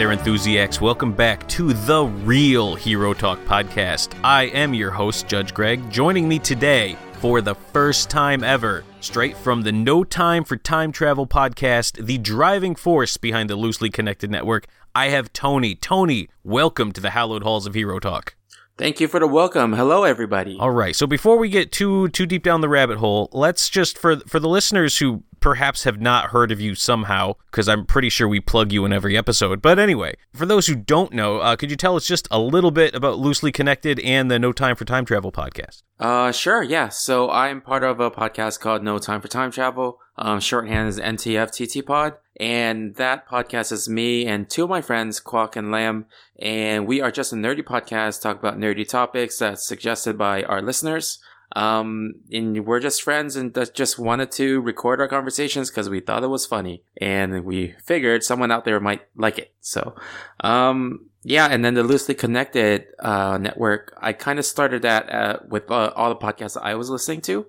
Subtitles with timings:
[0.00, 0.80] there, enthusiasts.
[0.80, 4.18] Welcome back to the Real Hero Talk podcast.
[4.24, 5.90] I am your host, Judge Greg.
[5.90, 10.90] Joining me today for the first time ever, straight from the No Time for Time
[10.90, 15.74] Travel podcast, the driving force behind the loosely connected network, I have Tony.
[15.74, 18.36] Tony, welcome to the hallowed halls of Hero Talk.
[18.80, 19.74] Thank you for the welcome.
[19.74, 20.56] Hello, everybody.
[20.58, 20.96] All right.
[20.96, 24.40] So before we get too too deep down the rabbit hole, let's just for for
[24.40, 28.40] the listeners who perhaps have not heard of you somehow, because I'm pretty sure we
[28.40, 29.60] plug you in every episode.
[29.60, 32.70] But anyway, for those who don't know, uh, could you tell us just a little
[32.70, 35.82] bit about Loosely Connected and the No Time for Time Travel podcast?
[35.98, 36.62] Uh, sure.
[36.62, 36.88] Yeah.
[36.88, 39.98] So I'm part of a podcast called No Time for Time Travel.
[40.16, 42.14] Um, shorthand is NTFTT Pod.
[42.40, 46.06] And that podcast is me and two of my friends, Quack and Lamb.
[46.38, 50.62] And we are just a nerdy podcast, talk about nerdy topics that's suggested by our
[50.62, 51.18] listeners.
[51.54, 56.24] Um, and we're just friends and just wanted to record our conversations because we thought
[56.24, 56.82] it was funny.
[56.98, 59.52] And we figured someone out there might like it.
[59.60, 59.94] So,
[60.40, 65.38] um, yeah, and then the loosely connected uh, network, I kind of started that uh,
[65.46, 67.44] with uh, all the podcasts I was listening to,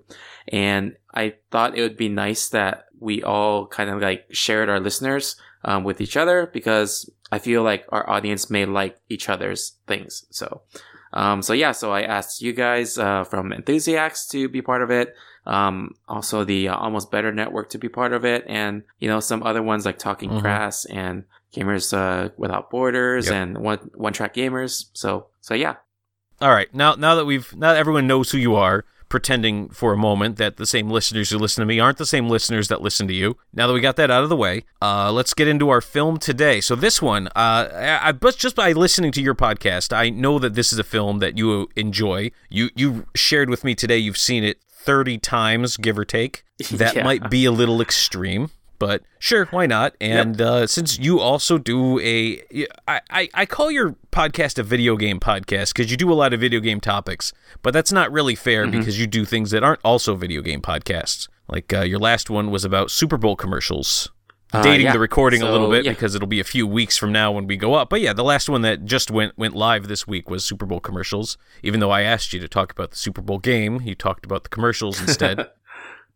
[0.48, 4.80] and I thought it would be nice that we all kind of like shared our
[4.80, 9.72] listeners um, with each other because I feel like our audience may like each other's
[9.86, 10.24] things.
[10.30, 10.62] So,
[11.12, 14.90] um, so yeah, so I asked you guys uh, from Enthusiasts to be part of
[14.90, 15.14] it.
[15.44, 19.18] Um, also the uh, Almost Better Network to be part of it, and you know
[19.18, 20.40] some other ones like Talking mm-hmm.
[20.40, 23.34] Crass and Gamers uh, Without Borders yep.
[23.34, 24.86] and One One Track Gamers.
[24.92, 25.76] So so yeah.
[26.40, 29.92] All right, now now that we've now that everyone knows who you are, pretending for
[29.92, 32.80] a moment that the same listeners who listen to me aren't the same listeners that
[32.80, 33.36] listen to you.
[33.52, 36.16] Now that we got that out of the way, uh, let's get into our film
[36.16, 36.62] today.
[36.62, 40.54] So this one, uh, I, but just by listening to your podcast, I know that
[40.54, 42.30] this is a film that you enjoy.
[42.48, 43.98] You you shared with me today.
[43.98, 46.42] You've seen it 30 times, give or take.
[46.70, 47.04] That yeah.
[47.04, 48.48] might be a little extreme
[48.82, 49.94] but sure, why not?
[50.00, 50.48] And yep.
[50.48, 52.42] uh, since you also do a,
[52.88, 56.34] I, I, I call your podcast a video game podcast because you do a lot
[56.34, 57.32] of video game topics,
[57.62, 58.80] but that's not really fair mm-hmm.
[58.80, 61.28] because you do things that aren't also video game podcasts.
[61.46, 64.10] Like uh, your last one was about Super Bowl commercials.
[64.52, 64.92] Uh, dating yeah.
[64.92, 65.92] the recording so, a little bit yeah.
[65.92, 67.88] because it'll be a few weeks from now when we go up.
[67.88, 70.80] But yeah, the last one that just went went live this week was Super Bowl
[70.80, 71.38] commercials.
[71.62, 74.42] Even though I asked you to talk about the Super Bowl game, you talked about
[74.42, 75.48] the commercials instead.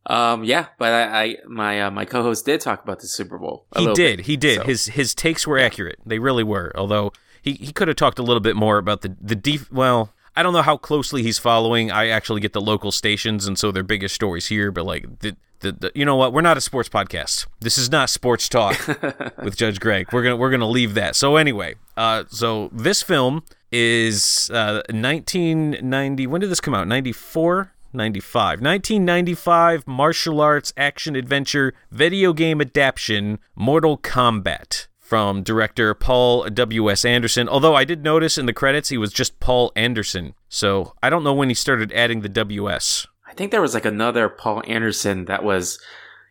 [0.06, 3.66] Um, yeah, but I, I my uh, my co-host did talk about the Super Bowl.
[3.76, 4.18] he did.
[4.18, 4.60] Bit, he did.
[4.60, 4.64] So.
[4.64, 5.98] His his takes were accurate.
[6.06, 6.72] They really were.
[6.76, 7.12] Although
[7.42, 10.12] he, he could have talked a little bit more about the the def- well.
[10.38, 11.90] I don't know how closely he's following.
[11.90, 14.70] I actually get the local stations, and so their biggest stories here.
[14.70, 16.34] But like the, the, the you know what?
[16.34, 17.46] We're not a sports podcast.
[17.60, 18.86] This is not sports talk
[19.42, 20.12] with Judge Greg.
[20.12, 21.16] We're gonna we're gonna leave that.
[21.16, 26.26] So anyway, uh, so this film is uh 1990.
[26.26, 26.86] When did this come out?
[26.86, 27.72] 94.
[27.96, 28.60] 95.
[28.60, 37.04] 1995 martial arts action adventure video game adaptation Mortal Kombat from director Paul W.S.
[37.04, 37.48] Anderson.
[37.48, 40.34] Although I did notice in the credits he was just Paul Anderson.
[40.48, 43.06] So I don't know when he started adding the W.S.
[43.26, 45.80] I think there was like another Paul Anderson that was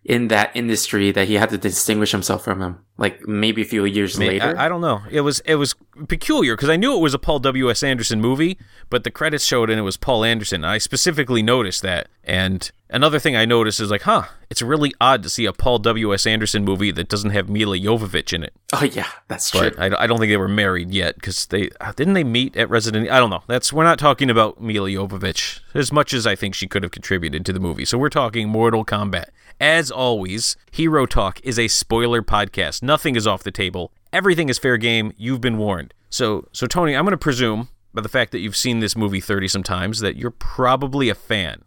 [0.03, 3.83] in that industry that he had to distinguish himself from him like maybe a few
[3.85, 5.01] years maybe, later I, I, don't know.
[5.11, 5.75] It was it was
[6.07, 8.57] peculiar because i knew it was a paul w.s anderson movie
[8.89, 10.63] but the credits showed and it was paul anderson.
[10.63, 12.07] I specifically noticed that.
[12.23, 15.79] And another thing i noticed is like huh it's really odd to see a paul
[15.79, 18.53] w.s anderson movie that doesn't have milla jovovich in it.
[18.73, 19.71] Oh yeah that's true.
[19.71, 22.55] But I, I don't think they were married yet because they uh, didn't they meet
[22.55, 23.43] at resident i don't know.
[23.47, 26.91] That's we're not talking about milla jovovich as much as i think she could have
[26.91, 27.85] contributed to the movie.
[27.85, 29.25] So we're talking mortal kombat.
[29.59, 32.83] As always, Hero Talk is a spoiler podcast.
[32.85, 33.91] Nothing is off the table.
[34.13, 35.11] Everything is fair game.
[35.17, 35.93] You've been warned.
[36.11, 39.19] So, so Tony, I'm going to presume by the fact that you've seen this movie
[39.19, 41.63] 30 sometimes that you're probably a fan.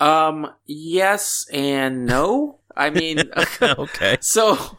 [0.00, 2.58] Um, yes and no.
[2.76, 3.18] I mean,
[3.62, 4.18] okay.
[4.20, 4.76] So,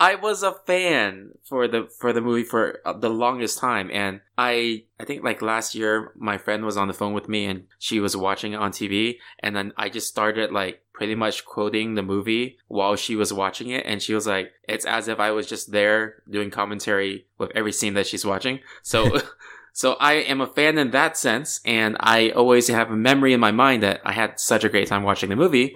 [0.00, 4.20] I was a fan for the for the movie for uh, the longest time, and
[4.36, 7.64] I I think like last year my friend was on the phone with me and
[7.78, 11.94] she was watching it on TV, and then I just started like pretty much quoting
[11.94, 15.30] the movie while she was watching it, and she was like, "It's as if I
[15.30, 19.20] was just there doing commentary with every scene that she's watching." So.
[19.76, 23.40] So I am a fan in that sense, and I always have a memory in
[23.40, 25.74] my mind that I had such a great time watching the movie.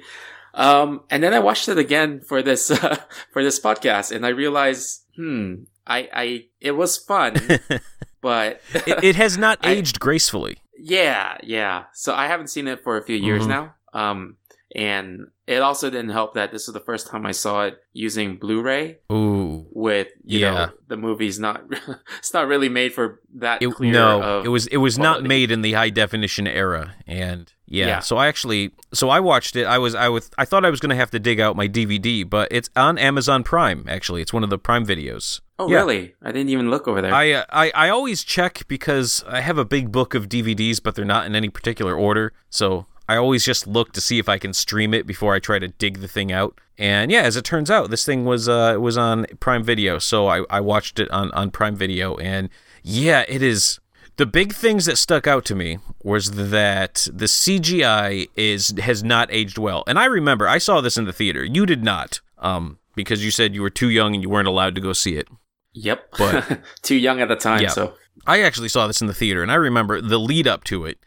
[0.54, 2.98] Um, and then I watched it again for this, uh,
[3.32, 7.34] for this podcast and I realized, hmm, I, I, it was fun,
[8.20, 10.58] but it, it, has not aged I, gracefully.
[10.76, 11.38] Yeah.
[11.42, 11.84] Yeah.
[11.92, 13.50] So I haven't seen it for a few years mm-hmm.
[13.50, 13.74] now.
[13.94, 14.36] Um,
[14.74, 18.36] and it also didn't help that this was the first time I saw it using
[18.36, 19.66] Blu-ray Ooh.
[19.72, 20.54] with you Yeah.
[20.54, 21.62] know the movie's not
[22.18, 25.22] it's not really made for that It, clear no, of it was it was not
[25.22, 28.00] made in the high definition era, and yeah, Yeah.
[28.00, 29.64] So I actually, so I watched it.
[29.66, 32.28] I was I was I thought I was gonna have to dig out my DVD,
[32.28, 33.84] but it's on Amazon Prime.
[33.88, 35.40] Actually, it's one of the Prime videos.
[35.58, 35.78] Oh Yeah.
[35.78, 36.14] really?
[36.22, 37.12] I didn't even look over there.
[37.14, 40.94] I, uh, I I always check because I have a big book of DVDs, but
[40.94, 42.32] they're not in any particular order.
[42.48, 45.58] So I always just look to see if I can stream it before I try
[45.58, 46.60] to dig the thing out.
[46.76, 50.28] And yeah, as it turns out, this thing was uh was on Prime Video, so
[50.28, 52.48] I, I watched it on on Prime Video, and
[52.82, 53.80] yeah, it is.
[54.16, 59.28] The big things that stuck out to me was that the CGI is has not
[59.32, 59.84] aged well.
[59.86, 61.44] And I remember I saw this in the theater.
[61.44, 64.74] You did not, um, because you said you were too young and you weren't allowed
[64.74, 65.28] to go see it.
[65.72, 66.10] yep.
[66.18, 67.68] but- too young at the time, Yeah.
[67.68, 67.94] so
[68.26, 70.98] I actually saw this in the theater, and I remember the lead up to it.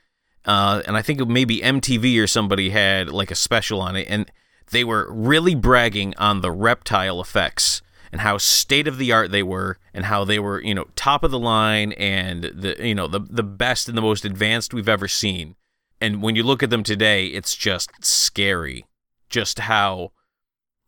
[0.46, 4.32] Uh, and I think maybe MTV or somebody had like a special on it, and
[4.72, 9.44] they were really bragging on the reptile effects and how state of the art they
[9.44, 13.08] were, and how they were, you know, top of the line and the you know
[13.08, 15.56] the the best and the most advanced we've ever seen.
[16.00, 18.86] And when you look at them today, it's just scary,
[19.30, 20.12] just how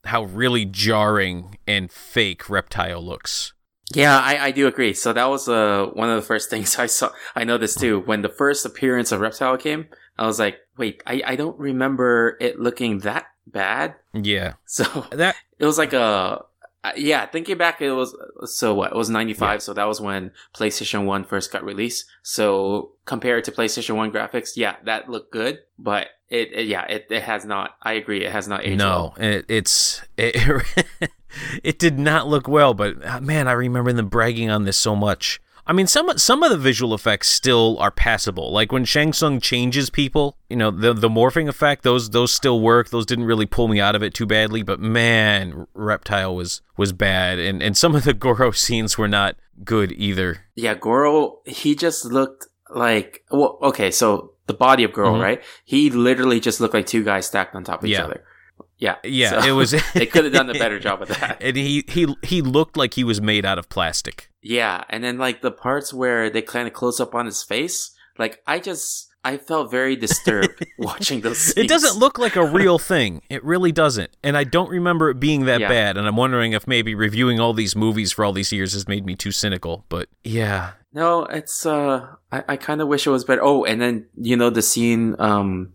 [0.05, 3.52] how really jarring and fake reptile looks.
[3.93, 4.93] Yeah, I, I do agree.
[4.93, 7.09] So that was uh, one of the first things I saw.
[7.35, 7.99] I noticed too.
[8.01, 9.87] When the first appearance of Reptile came,
[10.17, 13.95] I was like, wait, I, I don't remember it looking that bad.
[14.13, 16.43] Yeah, So that it was like a,
[16.95, 18.91] yeah, thinking back, it was, so what?
[18.91, 19.61] It was 95.
[19.63, 22.05] So that was when PlayStation 1 first got released.
[22.23, 25.59] So compared to PlayStation 1 graphics, yeah, that looked good.
[25.79, 29.13] But it, it- yeah, it, it has not, I agree, it has not aged well.
[29.17, 30.35] No, it, it's it,
[31.63, 34.95] it did not look well, but uh, man, I remember them bragging on this so
[34.95, 35.39] much.
[35.65, 38.51] I mean, some some of the visual effects still are passable.
[38.51, 42.59] Like when Shang Tsung changes people, you know, the the morphing effect, those those still
[42.59, 42.89] work.
[42.89, 44.61] Those didn't really pull me out of it too badly.
[44.61, 49.37] But man, Reptile was was bad, and and some of the Goro scenes were not
[49.63, 50.41] good either.
[50.55, 55.21] Yeah, Goro, he just looked like well, okay, so the body of Goro, Mhm.
[55.21, 55.43] right?
[55.63, 58.25] He literally just looked like two guys stacked on top of each other.
[58.83, 59.71] Yeah, Yeah, so it was.
[59.93, 61.37] they could have done a better job of that.
[61.41, 64.29] And he he he looked like he was made out of plastic.
[64.41, 67.91] Yeah, and then like the parts where they kind of close up on his face,
[68.19, 71.37] like I just I felt very disturbed watching those.
[71.37, 71.57] Scenes.
[71.63, 73.21] It doesn't look like a real thing.
[73.29, 74.11] It really doesn't.
[74.21, 75.69] And I don't remember it being that Yeah.
[75.69, 75.95] bad.
[75.95, 79.05] And I'm wondering if maybe reviewing all these movies for all these years has made
[79.05, 79.85] me too cynical.
[79.87, 80.71] But yeah.
[80.91, 83.41] No, it's uh I, I kinda wish it was better.
[83.41, 85.71] Oh, and then you know the scene um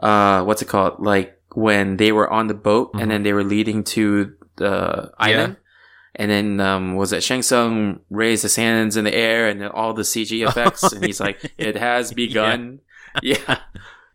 [0.00, 1.00] uh what's it called?
[1.00, 3.02] Like when they were on the boat Mhm.
[3.02, 5.56] and then they were leading to the island.
[6.14, 9.92] And then um was it Shang Tsung raised his hands in the air and all
[9.94, 12.80] the CG effects and he's like, It has begun.
[13.22, 13.58] Yeah.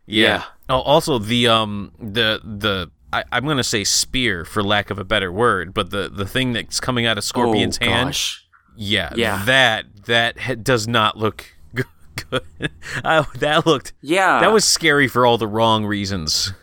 [0.06, 0.44] Yeah.
[0.69, 5.03] Oh, also the um the the I, I'm gonna say spear for lack of a
[5.03, 8.45] better word, but the the thing that's coming out of Scorpion's oh, hand, Gosh.
[8.75, 9.44] yeah, Yeah.
[9.45, 11.45] that that ha- does not look
[11.75, 11.86] good.
[12.29, 12.71] good.
[13.03, 14.39] oh, that looked Yeah.
[14.41, 16.53] that was scary for all the wrong reasons.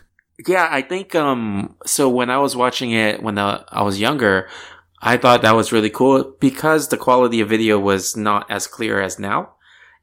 [0.47, 4.47] Yeah, I think um so when I was watching it when uh, I was younger,
[5.01, 9.01] I thought that was really cool because the quality of video was not as clear
[9.01, 9.53] as now.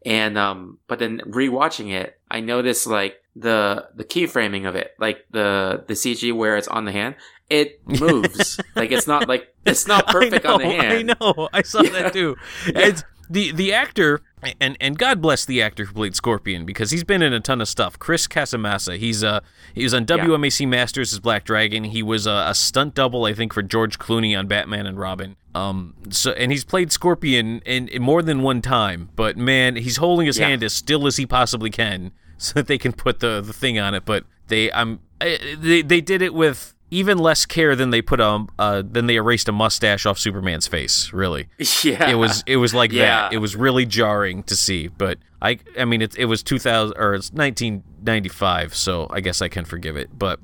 [0.05, 5.25] And um but then rewatching it, I noticed like the the keyframing of it, like
[5.31, 7.15] the the CG where it's on the hand,
[7.51, 8.61] it moves.
[8.77, 10.93] like it's not like it's not perfect know, on the hand.
[10.93, 11.49] I know.
[11.53, 11.91] I saw Yeah.
[11.91, 12.37] that too.
[12.67, 12.87] Yeah.
[12.87, 14.23] It's the the actor
[14.61, 17.61] and and God bless the actor who played Scorpion because he's been in a ton
[17.61, 17.99] of stuff.
[17.99, 18.97] Chris Casamassa.
[18.99, 19.41] He's uh
[19.75, 20.17] he was on Yeah.
[20.19, 21.85] WMAC Masters as Black Dragon.
[21.85, 25.37] He was a, a stunt double I think for George Clooney on Batman and Robin.
[25.55, 29.09] Um so and he's played Scorpion in, in more than one time.
[29.17, 30.49] But man, he's holding his Yeah.
[30.49, 33.79] hand as still as he possibly can so that they can put the the thing
[33.79, 34.05] on it.
[34.05, 38.21] But they I'm I- they they did it with even less care than they put
[38.21, 41.13] um uh than they erased a mustache off Superman's face.
[41.13, 41.49] Really,
[41.83, 42.09] Yeah.
[42.11, 43.05] it was it was like Yeah.
[43.29, 43.33] that.
[43.33, 44.89] It was really jarring to see.
[44.89, 49.49] But I I mean it it was 2000 or it's 1995, so I guess I
[49.49, 50.11] can forgive it.
[50.19, 50.41] But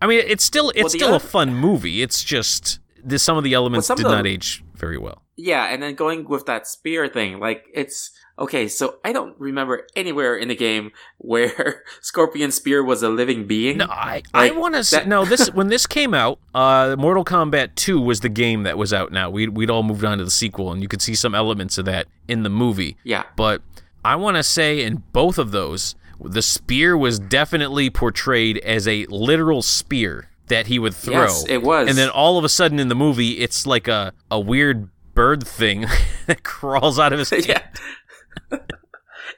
[0.00, 2.02] I mean it's still it's Well, still a fun movie.
[2.02, 5.22] It's just this, some of the elements some did of the- not age very well.
[5.36, 8.68] Yeah, and then going with that spear thing, like it's okay.
[8.68, 13.78] So I don't remember anywhere in the game where Scorpion Spear was a living being.
[13.78, 15.24] No, I, I want to say that- no.
[15.24, 19.12] This when this came out, uh, Mortal Kombat Two was the game that was out.
[19.12, 21.78] Now we we'd all moved on to the sequel, and you could see some elements
[21.78, 22.96] of that in the movie.
[23.04, 23.62] Yeah, But
[24.04, 29.06] I want to say in both of those, the spear was definitely portrayed as a
[29.06, 31.22] literal spear that he would throw.
[31.24, 31.88] Yes, it was.
[31.88, 35.46] And then all of a sudden in the movie, it's like a a weird bird
[35.46, 35.86] thing
[36.26, 37.62] that crawls out of his yeah.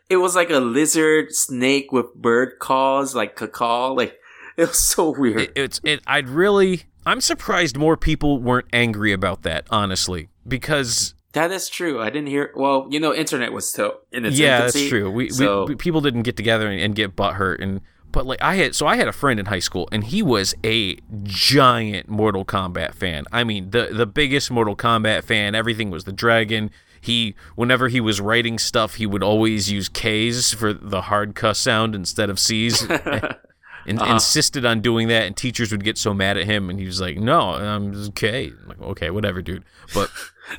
[0.08, 3.92] It was like a lizard snake with bird calls, like cacaw.
[3.92, 4.18] Like
[4.60, 5.40] It was so weird.
[5.40, 6.00] It, it's it.
[6.06, 6.82] I'd really.
[7.06, 9.66] I'm surprised more people weren't angry about that.
[9.70, 12.00] Honestly, because that is true.
[12.00, 12.52] I didn't hear.
[12.54, 15.10] Well, you know, internet was still in its yeah, infancy, that's true.
[15.10, 17.80] We, so- we, we people didn't get together and, and get butthurt and.
[18.12, 20.52] But like I had, so I had a friend in high school, and he was
[20.64, 23.24] a giant Mortal Kombat fan.
[23.30, 25.54] I mean, the the biggest Mortal Kombat fan.
[25.54, 26.72] Everything was the dragon.
[27.00, 31.58] He, whenever he was writing stuff, he would always use K's for the hard cuss
[31.58, 32.82] sound instead of C's.
[33.86, 34.12] and Uh-huh.
[34.12, 37.00] insisted on doing that, and teachers would get so mad at him, and he was
[37.00, 39.64] like, "No, I'm okay." I'm like, "Okay, whatever, dude."
[39.94, 40.10] But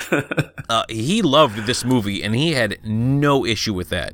[0.70, 4.14] uh, he loved this movie, and he had no issue with that.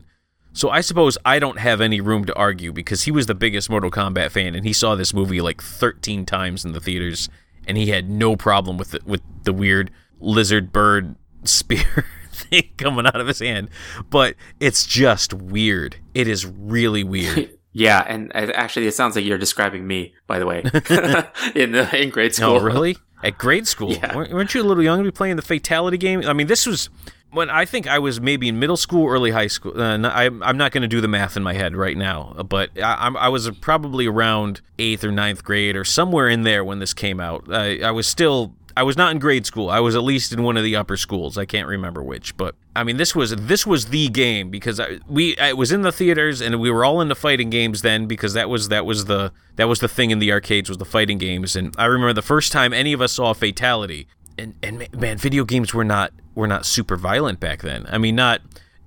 [0.53, 3.69] So I suppose I don't have any room to argue because he was the biggest
[3.69, 7.29] Mortal Kombat fan, and he saw this movie like 13 times in the theaters,
[7.67, 12.05] and he had no problem with the, with the weird lizard bird spear
[12.49, 13.69] thing coming out of his hand.
[14.09, 15.97] But it's just weird.
[16.13, 17.57] It is really weird.
[17.73, 20.13] yeah, and actually, it sounds like you're describing me.
[20.27, 20.59] By the way,
[21.55, 22.55] in the, in grade school.
[22.55, 22.97] No, really?
[23.23, 23.93] At grade school?
[23.93, 24.15] Yeah.
[24.15, 26.23] Weren't you a little young to be playing the fatality game?
[26.27, 26.89] I mean, this was
[27.31, 29.79] when I think I was maybe in middle school, early high school.
[29.79, 32.69] Uh, I, I'm not going to do the math in my head right now, but
[32.77, 36.93] I, I was probably around eighth or ninth grade or somewhere in there when this
[36.93, 37.45] came out.
[37.51, 38.53] I, I was still.
[38.77, 39.69] I was not in grade school.
[39.69, 41.37] I was at least in one of the upper schools.
[41.37, 44.99] I can't remember which, but I mean, this was this was the game because I,
[45.07, 48.33] we it was in the theaters and we were all into fighting games then because
[48.33, 51.17] that was that was the that was the thing in the arcades was the fighting
[51.17, 51.55] games.
[51.55, 54.07] And I remember the first time any of us saw fatality,
[54.37, 57.85] and and man, video games were not were not super violent back then.
[57.89, 58.41] I mean, not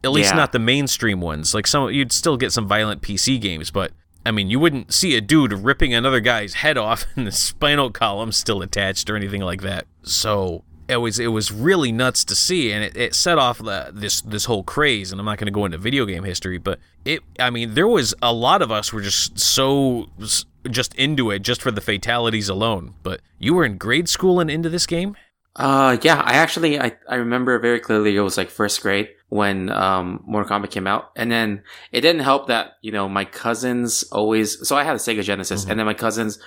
[0.05, 0.37] at least Yeah.
[0.37, 1.53] not the mainstream ones.
[1.53, 3.91] Like some, you'd still get some violent PC games, but
[4.25, 7.91] I mean, you wouldn't see a dude ripping another guy's head off and the spinal
[7.91, 9.87] column still attached or anything like that.
[10.03, 13.91] So it was it was really nuts to see, and it, it set off the,
[13.93, 15.13] this this whole craze.
[15.13, 17.21] And I'm not going to go into video game history, but it.
[17.39, 20.11] I mean, there was a lot of us were just so
[20.69, 22.95] just into it just for the fatalities alone.
[23.03, 25.17] But you were in grade school and into this game.
[25.57, 29.71] Uh, yeah, I actually, I, I remember very clearly it was like first grade when,
[29.71, 31.11] um, Mortal Kombat came out.
[31.17, 34.99] And then it didn't help that, you know, my cousins always, so I had a
[34.99, 36.39] Sega Genesis and then my cousins,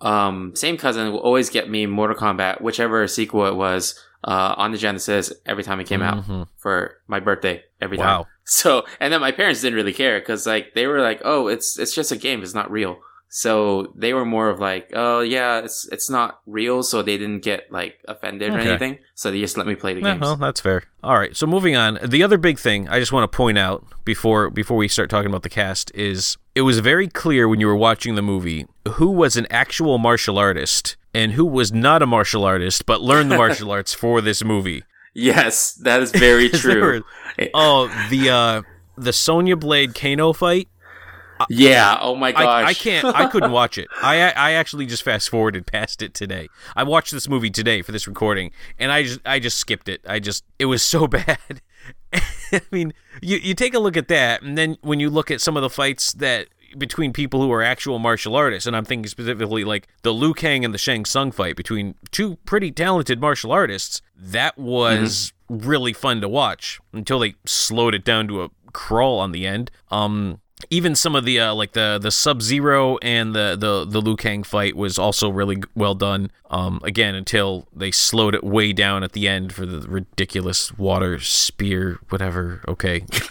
[0.00, 3.94] um, same cousin will always get me Mortal Kombat, whichever sequel it was,
[4.24, 6.46] uh, on the Genesis every time it came out Mhm.
[6.58, 8.24] for my birthday every time.
[8.44, 11.78] So, and then my parents didn't really care because like they were like, oh, it's,
[11.78, 12.42] it's just a game.
[12.42, 12.98] It's not real.
[13.32, 16.82] So they were more of like, oh yeah, it's, it's not real.
[16.82, 18.98] So they didn't get like offended or anything.
[19.14, 20.20] So they just let me play the Yeah, games.
[20.22, 20.82] well, that's fair.
[21.04, 21.98] All right, so moving on.
[22.04, 25.30] The other big thing I just want to point out before before we start talking
[25.30, 29.10] about the cast is it was very clear when you were watching the movie who
[29.12, 33.36] was an actual martial artist and who was not a martial artist but learned the
[33.44, 34.82] martial arts for this movie.
[35.14, 37.02] Yes, that is very true.
[37.38, 38.62] were- oh, the uh
[38.96, 40.68] the Sonya Blade Kano fight.
[41.48, 41.98] Yeah.
[42.00, 42.42] Oh my gosh.
[42.42, 43.04] I, I can't.
[43.04, 43.88] I couldn't watch it.
[44.02, 46.48] I I actually just fast forwarded past it today.
[46.76, 50.00] I watched this movie today for this recording, and I just I just skipped it.
[50.06, 51.62] I just it was so bad.
[52.12, 52.92] I mean,
[53.22, 55.62] you you take a look at that, and then when you look at some of
[55.62, 59.88] the fights that between people who are actual martial artists, and I'm thinking specifically like
[60.02, 64.56] the Liu Kang and the Shang Tsung fight between two pretty talented martial artists, that
[64.56, 69.46] was really fun to watch until they slowed it down to a crawl on the
[69.46, 69.70] end.
[69.90, 70.40] Um,
[70.70, 74.16] even some of the uh, like the the Sub Zero and the the the Liu
[74.16, 76.30] Kang fight was also really well done.
[76.50, 81.20] Um, again, until they slowed it way down at the end for the ridiculous water
[81.20, 82.62] spear, whatever.
[82.66, 83.04] Okay,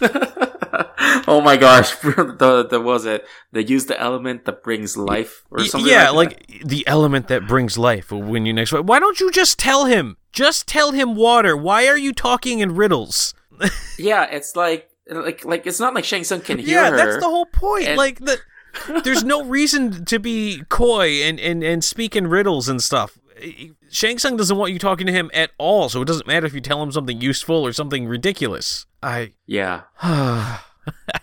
[1.26, 1.94] oh my gosh.
[2.00, 3.26] the the was it?
[3.52, 5.90] They used the element that brings life or something.
[5.90, 8.72] yeah, like, like the element that brings life When you next.
[8.72, 10.16] Why don't you just tell him?
[10.32, 11.56] Just tell him water.
[11.56, 13.34] Why are you talking in riddles?
[13.98, 14.24] yeah.
[14.24, 16.96] It's like like like it's not like Shang Tsung can hear yeah, her.
[16.96, 17.88] that's the whole point.
[17.88, 18.38] and- like the,
[19.04, 23.18] there's no reason to be coy and, and, and speak in riddles and stuff.
[23.90, 26.54] Shang Tsung doesn't want you talking to him at all, so it doesn't matter if
[26.54, 28.86] you tell him something useful or something ridiculous.
[29.02, 29.82] I yeah.
[30.02, 30.60] I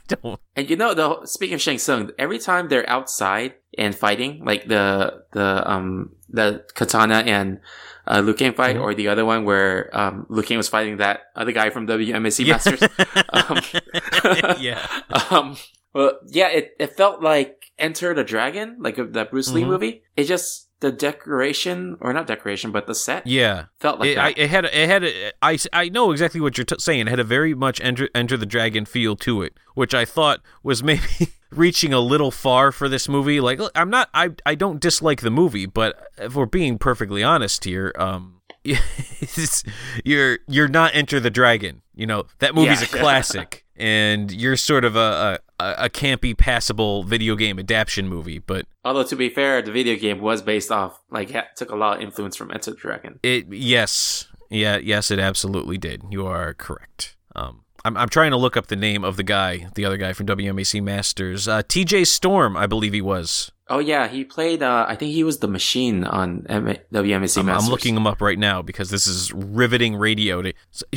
[0.07, 0.39] don't.
[0.55, 4.67] And you know, the speaking of Shang Tsung, every time they're outside and fighting, like
[4.67, 7.59] the the um the Kitana and
[8.07, 8.81] uh, Liu Kang fight, Mhm.
[8.81, 12.47] or the other one where um Liu Kang was fighting that other guy from WMAC
[12.47, 12.81] Masters.
[13.33, 13.59] Um,
[14.59, 14.85] yeah.
[15.29, 15.55] um,
[15.93, 19.67] well, yeah, it, it felt like Enter the Dragon, like that Bruce Lee Mhm.
[19.67, 20.01] movie.
[20.15, 23.65] It just the decoration, or not decoration, but the set Yeah.
[23.79, 26.65] felt like it, I, it had it had a, I, I know exactly what you're
[26.65, 27.01] t- saying.
[27.01, 30.41] It had a very much enter enter the dragon feel to it, which I thought
[30.63, 31.01] was maybe
[31.51, 33.39] reaching a little far for this movie.
[33.39, 37.63] Like I'm not I I don't dislike the movie, but if we're being perfectly honest
[37.63, 39.63] here, um it's,
[40.03, 41.81] you're you're not enter the dragon.
[41.95, 42.87] You know, that movie's Yeah.
[42.97, 48.39] a classic and you're sort of a, a, a campy, passable video game adaptation movie,
[48.39, 51.75] but Although to be fair, the video game was based off like ha- took a
[51.75, 53.19] lot of influence from Enter the Dragon.
[53.23, 56.03] it yes, yeah, yes, it absolutely did.
[56.09, 57.15] You are correct.
[57.35, 60.11] Um, I'm I'm trying to look up the name of the guy, the other guy
[60.11, 62.03] from WMAC Masters, uh, T.J.
[62.03, 63.49] Storm, I believe he was.
[63.69, 64.61] Oh yeah, he played.
[64.61, 67.65] Uh, I think he was the machine on M- WMAC I'm, Masters.
[67.65, 70.41] I'm looking him up right now because this is riveting radio.
[70.41, 70.53] To,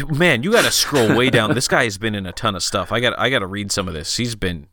[0.09, 1.55] man, you got to scroll way down.
[1.55, 2.91] This guy has been in a ton of stuff.
[2.91, 4.17] I got I got to read some of this.
[4.17, 4.67] He's been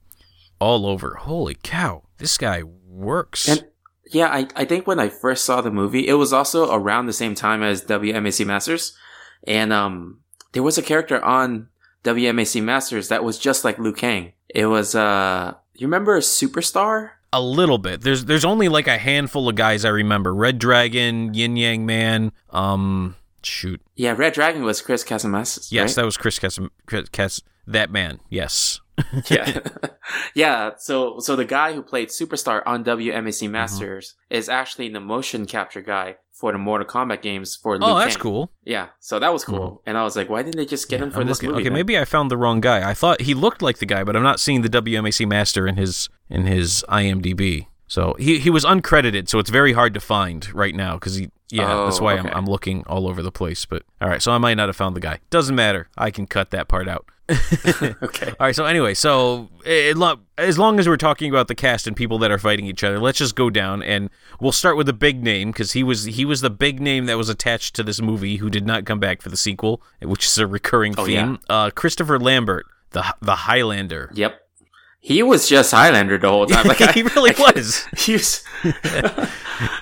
[0.60, 1.16] all over.
[1.22, 3.48] Holy cow, this guy works.
[3.48, 3.64] And
[4.12, 7.14] yeah, I, I think when I first saw the movie, it was also around the
[7.14, 8.98] same time as WMAC Masters,
[9.46, 10.22] and um,
[10.54, 11.70] there was a character on
[12.08, 14.34] WMAC Masters that was just like Liu Kang.
[14.50, 17.12] It was uh, you remember a Superstar?
[17.34, 18.02] a little bit.
[18.02, 20.34] There's there's only like a handful of guys I remember.
[20.34, 22.32] Red Dragon, Yin Yang Man.
[22.50, 23.82] Um, shoot.
[23.96, 25.68] Yeah, Red Dragon was Chris Casamassa.
[25.72, 25.96] Yes, right?
[26.02, 26.60] that was Chris Cas.
[26.86, 28.20] Chris Cas that man.
[28.30, 28.82] Yes.
[29.30, 29.60] yeah,
[30.34, 30.72] yeah.
[30.78, 33.00] So, so the guy who played Superstar on Mm-hmm.
[33.28, 37.78] WMAC Masters is actually the motion capture guy for the Mortal Kombat games for.
[37.78, 38.52] Liu Oh, that's cool.
[38.64, 41.12] Yeah, so that was cool, and I was like, why didn't they just get him
[41.12, 41.62] for I'm this looking- movie?
[41.62, 41.74] okay, then?
[41.74, 42.88] maybe I found the wrong guy.
[42.90, 45.78] I thought he looked like the guy, but I'm not seeing the WMAC master in
[45.78, 47.68] his in his IMDb.
[47.88, 51.32] So he he was uncredited, so it's very hard to find right now because he
[51.50, 52.28] yeah Oh, that's why okay.
[52.30, 53.66] I'm I'm looking all over the place.
[53.66, 55.20] But all right, so I might not have found the guy.
[55.30, 55.88] Doesn't matter.
[55.98, 57.06] I can cut that part out.
[58.04, 58.28] okay.
[58.40, 58.56] All right.
[58.56, 59.98] So anyway, so it,
[60.38, 63.00] as long as we're talking about the cast and people that are fighting each other,
[63.00, 66.24] let's just go down and we'll start with the big name because he was he
[66.26, 69.22] was the big name that was attached to this movie who did not come back
[69.22, 71.40] for the sequel, which is a recurring Oh, theme.
[71.50, 74.10] Uh, Christopher Lambert, the the Highlander.
[74.14, 74.40] Yep.
[75.00, 76.66] He was just Highlander the whole time.
[76.68, 77.86] Like he I, really was.
[77.98, 78.44] he was.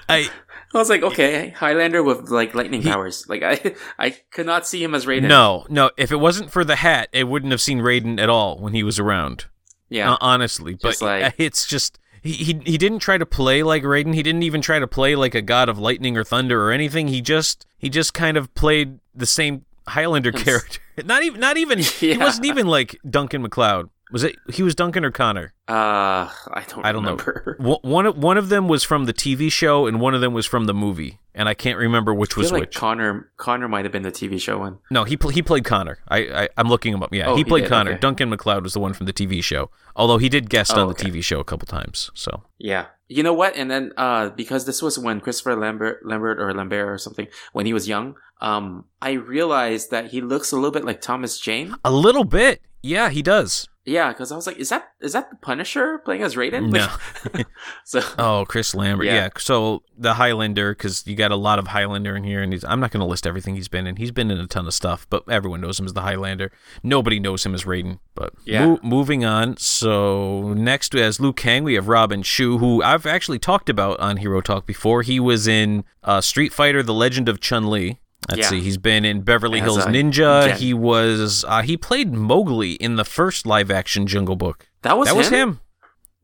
[0.10, 0.30] I
[0.76, 3.26] I was like, okay, Highlander with like lightning powers.
[3.28, 5.28] Like I, I could not see him as Raiden.
[5.28, 5.92] no no.
[5.98, 8.84] If it wasn't for the hat, it wouldn't have seen Raiden at all when he
[8.84, 9.46] was around.
[9.90, 10.14] Yeah.
[10.14, 14.14] Uh, honestly, but like- it's just he, he he didn't try to play like Raiden.
[14.14, 17.08] He didn't even try to play like a god of lightning or thunder or anything.
[17.08, 20.80] He just he just kind of played the same Highlander character.
[21.04, 23.90] Not even not even he wasn't even like Duncan MacLeod.
[24.12, 25.54] Was it he was Duncan or Connor?
[25.68, 26.86] Uh, I don't.
[26.86, 27.16] I don't know.
[27.16, 27.56] remember.
[27.60, 30.32] One one of- one of them was from the TV show and one of them
[30.32, 32.76] was from the movie, and I can't remember which was like which.
[32.76, 33.32] Connor.
[33.38, 34.78] Connor might have been the TV show one.
[34.92, 35.98] No, he pl- he played Connor.
[36.08, 37.12] I, I I'm looking him up.
[37.14, 37.92] Yeah, Oh, he he played did, Connor.
[37.92, 38.00] okay.
[38.00, 40.88] Duncan MacLeod was the one from the TV show, although he did guest Oh, on
[40.88, 41.10] the okay.
[41.10, 42.12] TV show a couple times.
[42.14, 42.86] So Yeah.
[43.08, 43.56] You know what?
[43.58, 47.66] And then uh because this was when Christopher Lambert Lambert or Lambert or something when
[47.66, 51.76] he was young, um I realized that he looks a little bit like Thomas Jane.
[51.84, 53.68] a little bit, yeah, he does.
[53.88, 56.72] Yeah, because I was like, is that is that the Punisher playing as Raiden?
[56.72, 56.88] No.
[57.36, 57.46] Like-
[57.86, 59.06] so Oh, Chris Lambert.
[59.06, 59.14] Yeah.
[59.16, 59.30] Yeah.
[59.38, 62.80] So the Highlander, because you got a lot of Highlander in here, and he's, I'm
[62.80, 63.98] not going to list everything he's been in.
[63.98, 66.52] He's been in a ton of stuff, but everyone knows him as the Highlander.
[66.82, 68.00] Nobody knows him as Raiden.
[68.16, 68.66] But Yeah.
[68.66, 69.56] mo- moving on.
[69.58, 74.18] So next, as Liu Kang, we have Robin Shou, who I've actually talked about on
[74.18, 75.04] Hero Talk before.
[75.04, 78.00] He was in uh, Street Fighter: The Legend of Chun Li.
[78.30, 78.50] Let's Yeah.
[78.50, 78.62] see.
[78.62, 80.48] He's been in Beverly As Hills a Ninja.
[80.48, 80.58] Jen.
[80.58, 81.46] He was.
[81.48, 84.68] Uh, he played Mowgli in the first live-action Jungle Book.
[84.82, 85.18] that was that him?
[85.18, 85.60] was him.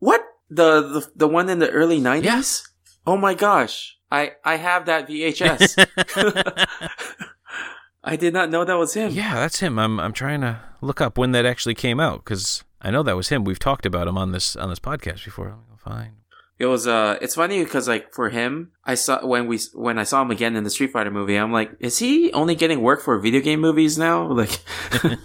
[0.00, 2.66] What the, the the one in the early nineties?
[3.06, 3.96] Oh my gosh!
[4.10, 5.76] I I have that VHS.
[8.04, 9.12] I did not know that was him.
[9.12, 9.78] Yeah, that's him.
[9.78, 13.14] I'm I'm trying to look up when that actually came out because I know that
[13.16, 13.44] was him.
[13.44, 15.46] We've talked about him on this on this podcast before.
[15.50, 16.10] Let me go find.
[16.58, 20.04] It was uh it's funny because like for him, I saw when we when I
[20.04, 23.02] saw him again in the Street Fighter movie, I'm like, is he only getting work
[23.02, 24.30] for video game movies now?
[24.32, 24.60] Like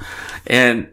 [0.47, 0.89] and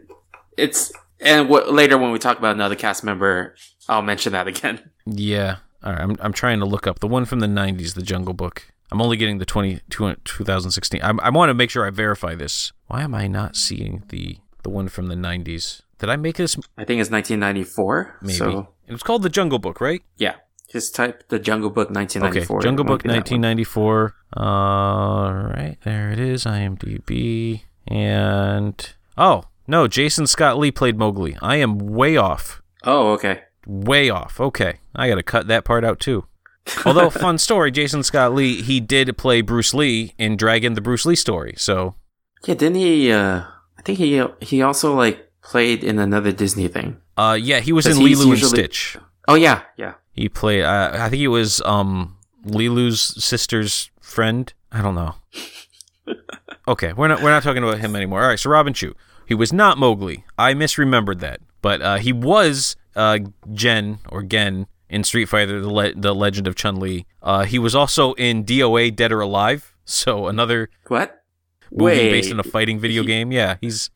[0.57, 3.55] it's and what later when we talk about another cast member,
[3.87, 4.91] I'll mention that again.
[5.07, 5.57] Yeah.
[5.83, 6.01] All right.
[6.01, 8.73] I'm I'm trying to look up the one from the 90s, the Jungle Book.
[8.91, 11.01] I'm only getting the 20, 2016.
[11.01, 12.71] I, I want to make sure I verify this.
[12.87, 15.81] Why am I not seeing the the one from the 90s?
[15.99, 16.55] Did I make this?
[16.77, 18.17] I think it's 1994.
[18.21, 18.33] Maybe.
[18.33, 20.01] So It's called the Jungle Book, right?
[20.17, 20.35] yeah,
[20.71, 22.57] just type the Jungle Book 1994.
[22.57, 22.59] Okay.
[22.59, 22.61] 1994.
[22.61, 23.41] Jungle Book be that one.
[23.41, 24.15] 1994.
[24.37, 25.77] All right.
[25.83, 26.43] There it is.
[26.45, 27.61] IMDb.
[27.87, 28.93] And.
[29.17, 29.87] Oh, no.
[29.87, 31.37] Jason Scott Lee played Mowgli.
[31.41, 32.61] I am way off.
[32.83, 33.43] Oh, okay.
[33.65, 34.39] Way off.
[34.39, 34.79] Okay.
[34.95, 36.25] I got to cut that part out too.
[36.85, 41.05] Although, fun story Jason Scott Lee, he did play Bruce Lee in Dragon the Bruce
[41.05, 41.53] Lee story.
[41.57, 41.95] So,
[42.45, 43.11] Yeah, didn't he?
[43.11, 43.43] Uh,
[43.77, 46.97] I think he he also like played in another Disney thing.
[47.17, 48.97] Uh, yeah, he was in Lilo and Stitch.
[49.27, 49.95] Oh yeah, yeah.
[50.13, 54.51] He played, uh, I think he was um, Lilo's sister's friend.
[54.71, 55.15] I don't know.
[56.67, 58.21] okay, we're not we're not talking about him anymore.
[58.21, 60.25] All right, so Robin Shou, he was not Mowgli.
[60.37, 63.19] I misremembered that, but uh, he was uh,
[63.53, 67.05] Gen or Gen in Street Fighter: The, Le- the Legend of Chun Li.
[67.21, 71.23] Uh, he was also in DOA: Dead or Alive, so another What?
[71.71, 73.31] movie Wait, based on a fighting video he- game.
[73.31, 73.89] Yeah, he's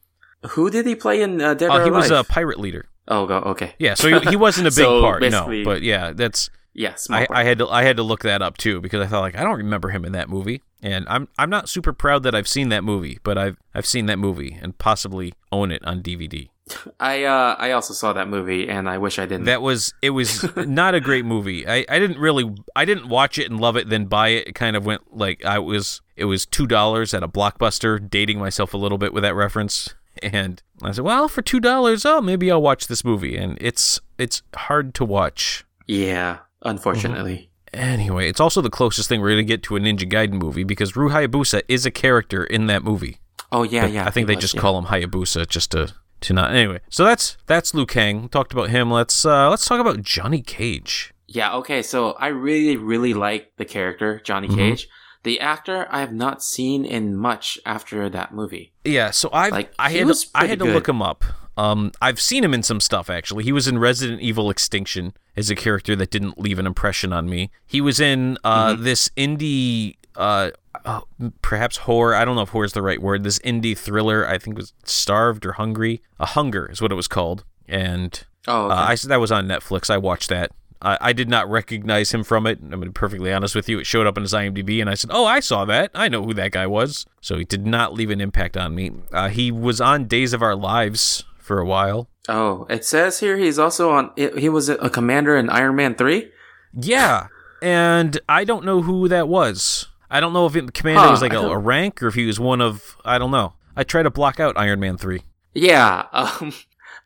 [0.52, 2.86] who did he play in uh, Dead uh, or he was a pirate leader.
[3.10, 3.74] Oh, go okay.
[3.80, 5.64] Yeah, so he, he wasn't a big So, part, no.
[5.66, 7.28] But yeah, that's Yeah, I.
[7.32, 9.44] I had to I had to look that up too because I thought like I
[9.44, 12.70] don't remember him in that movie, and I'm I'm not super proud that I've seen
[12.70, 16.50] that movie, but I've I've seen that movie and possibly own it on DVD.
[17.00, 19.46] I uh I also saw that movie and I wish I didn't.
[19.46, 21.68] That was it was not a great movie.
[21.68, 24.50] I, I didn't really I didn't watch it and love it then buy it.
[24.50, 28.38] It kind of went like I was it was two dollars at a blockbuster, dating
[28.38, 29.96] myself a little bit with that reference.
[30.24, 33.36] And I said, Well, for two dollars, oh maybe I'll watch this movie.
[33.38, 35.66] And it's it's hard to watch.
[35.88, 37.50] yeah, unfortunately.
[37.72, 40.96] Anyway, it's also the closest thing we're gonna get to a Ninja Gaiden movie because
[40.96, 43.20] Ryu Hayabusa is a character in that movie.
[43.52, 44.06] Oh yeah, But yeah.
[44.08, 44.62] I think they was, just yeah.
[44.62, 46.80] call him Hayabusa just to to not anyway.
[46.90, 48.28] So that's that's Liu Kang.
[48.30, 48.90] Talked about him.
[48.92, 51.14] Let's uh let's talk about Johnny Cage.
[51.28, 54.56] Yeah, okay, so I really, really like the character, Johnny Mhm.
[54.56, 54.88] Cage.
[55.24, 58.72] The actor I have not seen in much after that movie.
[58.86, 61.24] Yeah, so I Like, I had to, I had to pretty look him up.
[61.58, 63.44] Um, I've seen him in some stuff actually.
[63.44, 67.30] He was in Resident Evil Extinction as a character that didn't leave an impression on
[67.30, 67.52] me.
[67.68, 68.84] He was in uh, Mm-hmm.
[68.84, 70.52] this indie, uh,
[70.86, 71.02] uh,
[71.42, 72.16] perhaps horror.
[72.16, 73.24] I don't know if horror is the right word.
[73.26, 74.26] This indie thriller.
[74.26, 76.02] I think it was Starved or Hungry.
[76.18, 77.44] A Hunger is what it was called.
[77.68, 78.74] And Oh, okay.
[78.76, 79.90] uh, I that was on Netflix.
[79.90, 80.52] I watched that.
[80.82, 82.60] I, I did not recognize him from it.
[82.62, 83.80] I'm gonna be perfectly honest with you.
[83.80, 85.92] It showed up on his IMDb, and I said, "Oh, I saw that.
[85.94, 88.92] I know who that guy was." So he did not leave an impact on me.
[89.12, 92.08] Uh, he was on Days of Our Lives for a while.
[92.30, 94.12] oh, it says here he's also on.
[94.16, 96.32] He was a commander in Iron Man Three.
[96.74, 97.28] Yeah,
[97.62, 99.88] and I don't know who that was.
[100.12, 102.26] I don't know if it, Commander Huh, was like a, a rank or if he
[102.26, 102.96] was one of.
[103.04, 103.54] I don't know.
[103.76, 105.24] I try to block out Iron Man three.
[105.54, 106.54] Yeah, um,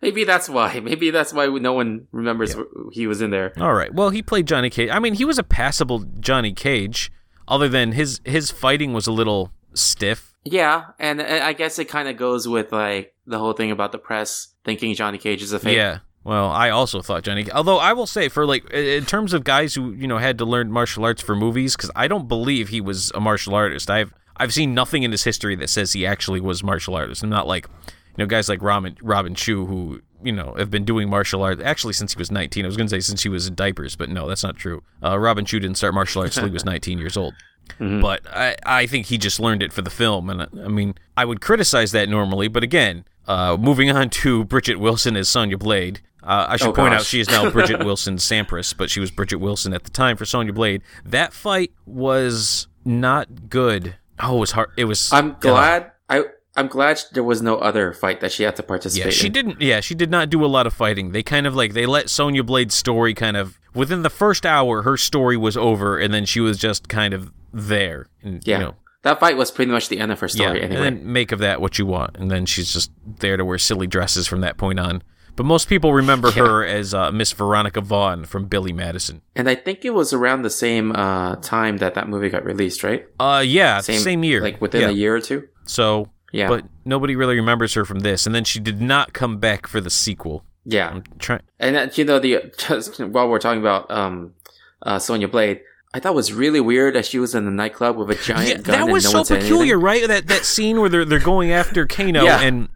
[0.04, 0.80] maybe that's why.
[0.84, 2.56] Maybe that's why no one remembers
[2.92, 3.54] he was in there.
[3.60, 3.94] All right.
[3.94, 4.90] Well, he played Johnny Cage.
[4.92, 7.12] I mean, he was a passable Johnny Cage,
[7.48, 10.36] other than his his fighting was a little stiff.
[10.44, 13.92] Yeah, and and I guess it kind of goes with like the whole thing about
[13.92, 15.78] the press thinking Johnny Cage is a fake.
[15.78, 16.00] Yeah.
[16.26, 17.52] Well, I also thought Johnny.
[17.52, 20.46] Although I will say, for like in terms of guys who you know had to
[20.46, 23.90] learn martial arts for movies, because I don't believe he was a martial artist.
[23.90, 27.24] I've I've seen nothing in his history that says he actually was martial artist.
[27.24, 27.68] I'm not like
[28.18, 31.62] you know guys like Robin Robin Shou who you know have been doing martial arts
[31.64, 32.64] actually since he was 19.
[32.66, 34.84] I was going to say since he was in diapers, but no, that's not true.
[35.04, 37.34] Uh, Robin Shou didn't start martial arts until he was 19 years old.
[37.80, 38.02] Mhm.
[38.02, 40.30] But I, I think he just learned it for the film.
[40.30, 42.50] And I, I mean, I would criticize that normally.
[42.50, 46.02] But again, uh, moving on to Bridget Wilson as Sonya Blade.
[46.22, 49.12] Uh, I should Oh, point out she is now Bridget Wilson Sampras, but she was
[49.12, 50.82] Bridget Wilson at the time for Sonya Blade.
[51.06, 53.96] That fight was not good.
[54.20, 54.70] Oh, it was hard.
[54.78, 55.12] It was.
[55.14, 55.92] I'm glad.
[56.10, 59.06] I I'm glad there was no other fight that she had to participate.
[59.06, 59.12] In.
[59.12, 59.34] Yeah, she in.
[59.34, 59.62] didn't.
[59.62, 61.12] Yeah, she did not do a lot of fighting.
[61.12, 64.84] They kind of like they let Sonya Blade's story kind of within the first hour.
[64.84, 68.08] Her story was over, and then she was just kind of there.
[68.22, 68.58] And, Yeah.
[68.60, 70.60] you know, That fight was pretty much the end of her story.
[70.60, 70.88] yeah, anyway.
[70.88, 72.16] and then make of that what you want.
[72.18, 75.04] And then she's just there to wear silly dresses from that point on.
[75.36, 76.46] But most people remember Yeah.
[76.46, 79.22] her as uh, Miss Veronica Vaughn from Billy Madison.
[79.36, 82.84] And I think it was around the same uh, time that that movie got released,
[82.84, 83.06] right?
[83.20, 84.90] Uh, yeah, same, year, like within yeah.
[84.90, 85.48] a year or two.
[85.66, 88.26] So, Yeah, but nobody really remembers her from this.
[88.26, 90.44] And then she did not come back for the sequel.
[90.66, 90.90] yeah.
[90.90, 91.42] I'm trying.
[91.60, 94.34] And uh, you know, the just while we're talking about um,
[94.82, 95.62] uh, Sonya Blade,
[95.94, 98.48] I thought it was really weird that she was in the nightclub with a giant
[98.50, 98.88] Yeah, gun.
[98.88, 100.08] that was so no one peculiar, right?
[100.08, 102.42] That that scene where they're they're going after Kano Yeah.
[102.42, 102.68] and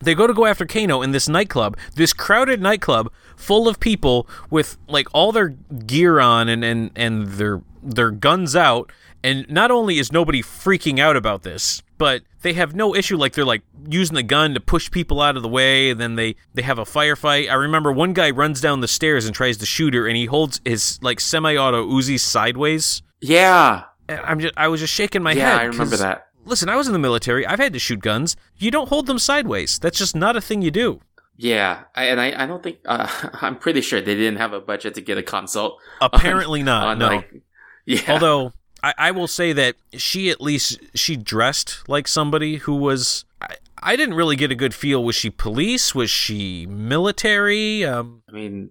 [0.00, 4.28] they go to go after Kano in this nightclub, this crowded nightclub full of people
[4.50, 5.48] with like all their
[5.86, 8.92] gear on and and and their their guns out.
[9.24, 13.16] And not only is nobody freaking out about this, but they have no issue.
[13.16, 15.88] Like they're like using the gun to push people out of the way.
[15.88, 17.50] And then they they have a firefight.
[17.50, 20.26] I remember one guy runs down the stairs and tries to shoot her, and he
[20.26, 23.02] holds his like semi-auto Uzi sideways.
[23.22, 25.56] Yeah, And I'm just I was just shaking my yeah, head.
[25.56, 26.26] Yeah, I remember that.
[26.44, 27.46] Listen, I was in the military.
[27.46, 28.36] I've had to shoot guns.
[28.58, 29.78] You don't hold them sideways.
[29.78, 31.00] That's just not a thing you do.
[31.38, 33.08] Yeah, I, and I, I don't think uh,
[33.40, 35.80] I'm pretty sure they didn't have a budget to get a consult.
[36.02, 36.86] Apparently not.
[36.88, 37.06] on no.
[37.06, 37.42] like,
[37.86, 38.52] yeah, Although
[38.88, 43.24] I, I will say that she at least she dressed like somebody who was.
[43.40, 45.02] I, I didn't really get a good feel.
[45.04, 45.94] Was she police?
[45.94, 47.84] Was she military?
[47.84, 48.70] Um, I mean,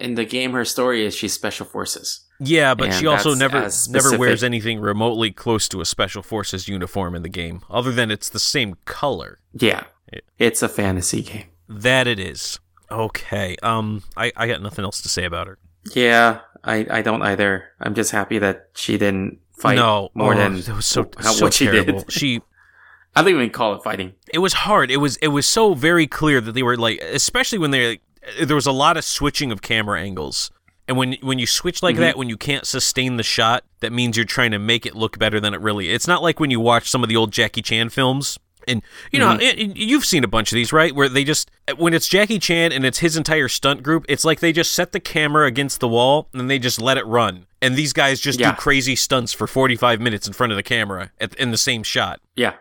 [0.00, 2.20] in the game, her story is she's special forces.
[2.38, 6.68] yeah, but And she also never never wears anything remotely close to a special forces
[6.68, 9.38] uniform in the game, other than it's the same color.
[9.52, 10.20] Yeah, Yeah.
[10.38, 11.46] it's a fantasy game.
[11.68, 12.58] That it is.
[12.90, 13.56] Okay.
[13.62, 15.58] Um, I, I got nothing else to say about her.
[15.94, 17.64] Yeah, I, I don't either.
[17.80, 21.32] I'm just happy that she didn't fight no, more oh, than that was so, how-
[21.32, 22.00] so what she terrible.
[22.00, 22.12] did.
[22.12, 22.40] She
[23.16, 24.14] I don't even call it fighting.
[24.32, 24.90] it was hard.
[24.90, 28.00] It was it was so very clear that they were like, especially when they
[28.42, 30.50] there was a lot of switching of camera angles.
[30.88, 32.00] And when when you switch like Mhm.
[32.00, 35.18] that, when you can't sustain the shot, that means you're trying to make it look
[35.18, 35.90] better than it really.
[35.90, 39.18] It's not like when you watch some of the old Jackie Chan films And you
[39.18, 40.94] know, and- and you've seen a bunch of these, right?
[40.94, 44.38] Where they just when it's Jackie Chan and it's his entire stunt group, it's like
[44.40, 47.46] they just set the camera against the wall and they just let it run.
[47.62, 48.50] And these guys just Yeah.
[48.50, 51.82] do crazy stunts for 45 minutes in front of the camera at, in the same
[51.82, 52.20] shot.
[52.36, 52.54] Yeah.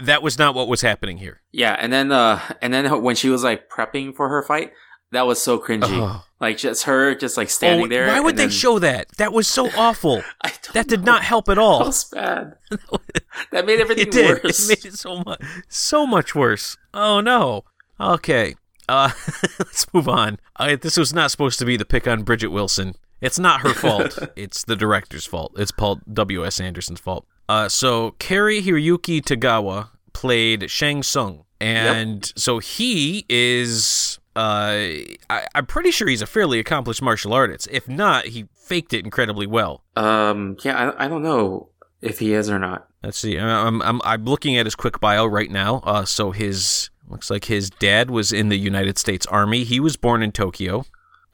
[0.00, 1.40] That was not what was happening here.
[1.52, 4.72] Yeah, and then uh and then when she was like prepping for her fight,
[5.12, 5.84] that was so cringy.
[6.02, 6.20] Ugh.
[6.40, 8.08] Like just her just like standing oh, there.
[8.08, 9.06] why would and they then- show that?
[9.18, 10.22] That was so awful.
[10.74, 11.12] That did know.
[11.12, 11.78] not help at That all.
[11.80, 12.54] was bad.
[13.52, 14.42] that made everything It did.
[14.44, 14.68] worse.
[14.68, 16.76] It made it so much, so much worse.
[16.92, 17.64] Oh no.
[18.00, 18.54] Okay.
[18.88, 19.10] Uh,
[19.58, 20.38] let's move on.
[20.56, 22.94] Uh, this was not supposed to be the pick on Bridget Wilson.
[23.20, 24.18] It's not her fault.
[24.36, 25.52] it's the director's fault.
[25.56, 26.44] It's Paul W.
[26.46, 26.60] S.
[26.60, 27.26] Anderson's fault.
[27.48, 34.18] Uh, so Cary Hiroyuki Tagawa played Shang Tsung, and so he is.
[34.36, 37.66] Uh, I, I'm pretty sure he's a fairly accomplished martial artist.
[37.72, 39.82] If not, he faked it incredibly well.
[39.96, 41.70] Um, yeah, I, I don't know
[42.02, 42.86] if he is or not.
[43.02, 43.38] Let's see.
[43.38, 45.80] I'm I'm I'm looking at his quick bio right now.
[45.84, 49.64] Uh, so his looks like his dad was in the United States Army.
[49.64, 50.84] He was born in Tokyo.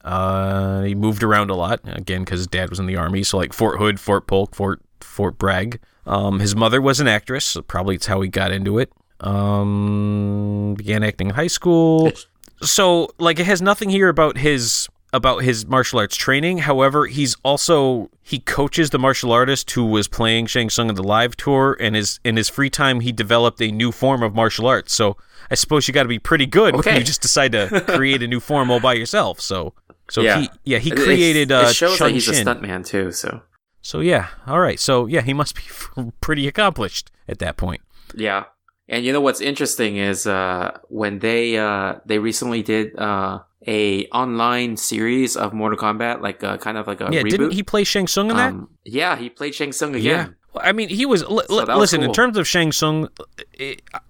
[0.04, 3.22] Uh, he moved around a lot again because his dad was in the army.
[3.22, 5.80] So like Fort Hood, Fort Polk, Fort Fort Bragg.
[6.06, 7.44] Um, his mother was an actress.
[7.46, 8.92] So probably it's how he got into it.
[9.20, 12.12] Um, began acting in high school.
[12.60, 16.58] So like it has nothing here about his about his martial arts training.
[16.58, 21.02] However, he's also he coaches the martial artist who was playing Shang Tsung in the
[21.02, 24.66] live tour, and his in his free time he developed a new form of martial
[24.66, 24.92] arts.
[24.92, 25.16] So
[25.50, 28.26] I suppose you got to be pretty good when you just decide to create a
[28.26, 29.40] new form all by yourself.
[29.40, 29.72] So
[30.10, 30.40] so Yeah.
[30.40, 33.10] he yeah he It- it's- created uh, it shows that he's a stuntman too.
[33.12, 33.42] So
[33.82, 34.80] So yeah, all right.
[34.80, 35.62] So yeah, he must be
[36.20, 37.82] pretty accomplished at that point.
[38.14, 38.44] yeah,
[38.88, 44.04] and you know what's interesting is uh when they uh they recently did uh a
[44.12, 47.30] online series of Mortal Kombat, like uh, kind of like a yeah, reboot.
[47.30, 48.52] didn't he play Shang Tsung in that?
[48.52, 50.00] Um, yeah, he played Shang Tsung Yeah.
[50.00, 50.36] again.
[50.56, 51.24] I mean, he was.
[51.24, 53.08] Li- So was listen, in terms of Shang Tsung,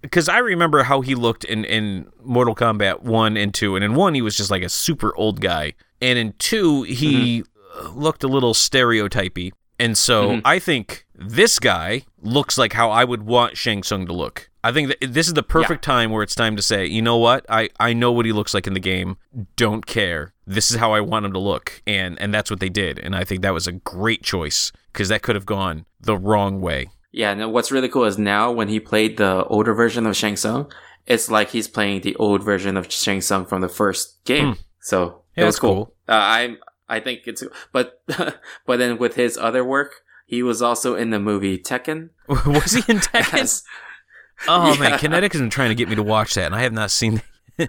[0.02, 3.76] because I remember how he looked in, in Mortal Kombat 1 and 2.
[3.76, 5.74] And in 1, he was just like a super old guy.
[6.00, 7.98] And in 2, he Mm-hmm.
[7.98, 9.52] looked a little stereotypy.
[9.80, 10.42] And so Mhm.
[10.44, 14.48] I think this guy looks like how I would want Shang Tsung to look.
[14.64, 17.18] I think that this is the perfect time where it's time to say, you know
[17.18, 17.44] what?
[17.50, 19.18] I, I know what he looks like in the game.
[19.56, 20.32] Don't care.
[20.46, 21.82] This is how I want him to look.
[21.86, 22.98] And and that's what they did.
[22.98, 26.62] And I think that was a great choice because that could have gone the wrong
[26.62, 26.88] way.
[27.12, 30.36] Yeah, and what's really cool is now when he played the older version of Shang
[30.36, 30.72] Tsung,
[31.06, 34.56] it's like he's playing the old version of Shang Tsung from the first game.
[34.80, 35.16] So Hmm.
[35.36, 35.74] Yeah, it was cool.
[35.74, 35.94] cool.
[36.08, 36.56] Uh, I
[36.88, 38.02] I think it's but
[38.66, 39.96] but then with his other work,
[40.26, 42.10] he was also in the movie Tekken.
[42.28, 43.62] was he in Tekken?
[44.44, 46.62] As- Oh man, Kinetic has been trying to get me to watch that, and I
[46.62, 47.22] have not seen.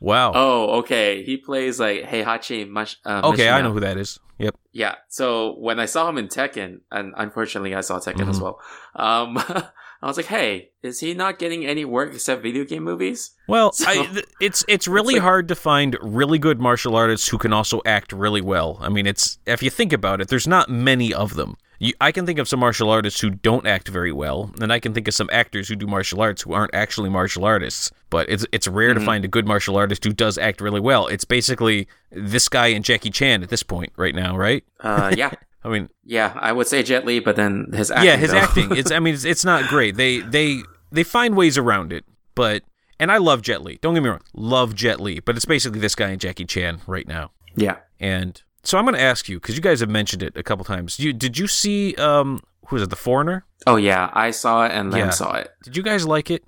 [0.00, 0.32] wow.
[0.34, 1.22] oh, okay.
[1.24, 2.96] He plays like Heihachi Mash.
[3.04, 4.18] Uh, okay, I know who that is.
[4.38, 4.56] Yep.
[4.72, 4.96] Yeah.
[5.08, 8.42] So when I saw him in Tekken, and unfortunately I saw Tekken as Mhm.
[8.42, 8.60] well,
[8.96, 9.38] um,
[10.02, 13.72] I was like, "Hey, is he not getting any work except video game movies?" Well,
[13.72, 17.38] So- I, th- it's it's really like- hard to find really good martial artists who
[17.38, 18.78] can also act really well.
[18.80, 21.56] I mean, it's if you think about it, there's not many of them.
[21.84, 24.80] You, I can think of some martial artists who don't act very well, and I
[24.80, 27.90] can think of some actors who do martial arts who aren't actually martial artists.
[28.10, 29.04] But it's it's rare to Mhm.
[29.04, 31.06] find a good martial artist who does act really well.
[31.08, 34.64] It's basically this guy and Jackie Chan at this point right now, right?
[34.80, 35.30] Uh, yeah.
[35.64, 38.06] I mean, Yeah, I would say Jet Li, but then his acting.
[38.06, 38.36] yeah, his though.
[38.38, 38.76] acting.
[38.76, 39.96] It's I mean, it's, it's not great.
[39.96, 42.62] They they they find ways around it, but
[43.00, 43.78] and I love Jet Li.
[43.82, 46.80] Don't get me wrong, love Jet Li, but it's basically this guy and Jackie Chan
[46.86, 47.32] right now.
[47.56, 47.76] yeah.
[47.98, 50.64] And so I'm going to ask you because you guys have mentioned it a couple
[50.64, 50.98] times.
[50.98, 53.44] You did you see um who is it, The Foreigner?
[53.66, 55.10] Oh yeah, I saw it and Lam Yeah.
[55.10, 55.52] saw it.
[55.62, 56.44] Did you guys like it?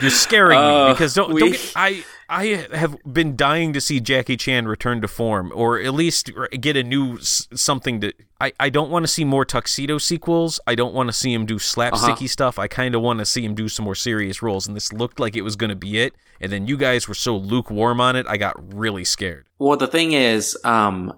[0.00, 3.80] You're scaring me Uh, because don't, we- don't get, I I have been dying to
[3.80, 8.52] see Jackie Chan return to form or at least get a new something to I,
[8.58, 10.58] I don't want to see more tuxedo sequels.
[10.66, 12.26] I don't want to see him do slapsticky Uh-huh.
[12.26, 12.58] stuff.
[12.58, 15.20] I kind of want to see him do some more serious roles and this looked
[15.20, 18.16] like it was going to be it and then you guys were so lukewarm on
[18.16, 18.26] it.
[18.28, 19.46] I got really scared.
[19.58, 21.12] well, the thing is, um,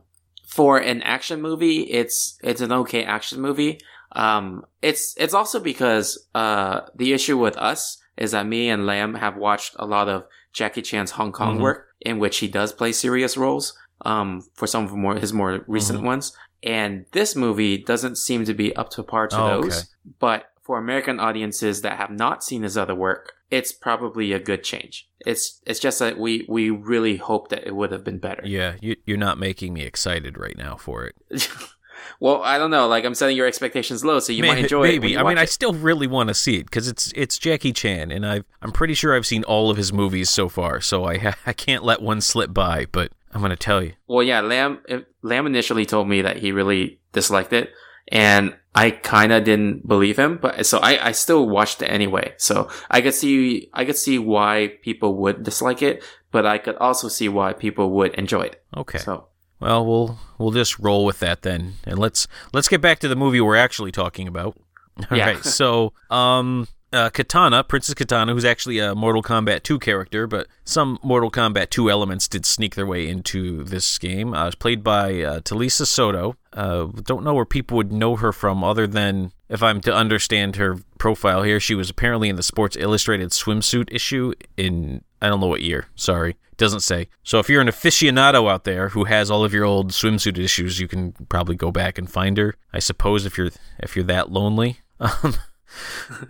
[0.47, 3.79] for an action movie, it's it's an okay action movie.
[4.17, 9.15] Um, it's it's also because uh the issue with us is that me and Lamb
[9.15, 11.63] have watched a lot of Jackie Chan's Hong Kong Mhm.
[11.63, 13.77] work in which he does play serious roles.
[14.03, 16.05] Um, for some of more his more recent Mhm.
[16.07, 19.69] ones, and this movie doesn't seem to be up to par to Oh, okay.
[19.69, 19.95] those.
[20.19, 24.63] But for American audiences that have not seen his other work, it's probably a good
[24.65, 25.09] change.
[25.25, 28.43] It's it's just that we we really hope that it would have been better.
[28.45, 31.17] Yeah, you, you're not making me excited right now for it.
[32.21, 32.87] well, I don't know.
[32.89, 34.89] Like I'm setting your expectations low, so you May- might enjoy it.
[34.89, 35.15] maybe.
[35.17, 38.11] I mean, watch I still really want to see it because it's it's Jackie Chan,
[38.11, 41.19] and I I'm pretty sure I've seen all of his movies so far, so I
[41.19, 42.87] ha- I can't let one slip by.
[42.91, 44.81] But I'm gonna tell you, Well, yeah, Lamb
[45.23, 47.71] Lamb initially told me that he really disliked it,
[48.09, 52.35] and I kind of didn't believe him, but so I, I still watched it anyway.
[52.37, 56.77] So I could see I could see why people would dislike it, but I could
[56.77, 58.63] also see why people would enjoy it.
[58.77, 58.99] Okay.
[58.99, 59.29] So
[59.61, 63.17] Well, we'll we'll just roll with that then, and let's let's get back to the
[63.17, 64.57] movie we're actually talking about.
[64.99, 65.37] All right.
[65.37, 65.41] Yeah.
[65.43, 70.99] So, um, uh, Kitana, Princess Kitana, who's actually a Mortal Kombat 2 character, but some
[71.03, 74.33] Mortal Kombat 2 elements did sneak their way into this game.
[74.33, 76.37] Uh, played by uh, Talisa Soto.
[76.53, 80.57] Uh, don't know where people would know her from, other than if I'm to understand
[80.57, 85.41] her profile here, she was apparently in the Sports Illustrated swimsuit issue in I don't
[85.41, 85.87] know what year.
[85.95, 87.09] Sorry, doesn't say.
[87.23, 90.79] So if you're an aficionado out there who has all of your old swimsuit issues,
[90.81, 92.55] you can probably go back and find her.
[92.73, 94.79] I suppose if you're if you're that lonely.
[94.99, 95.35] Um,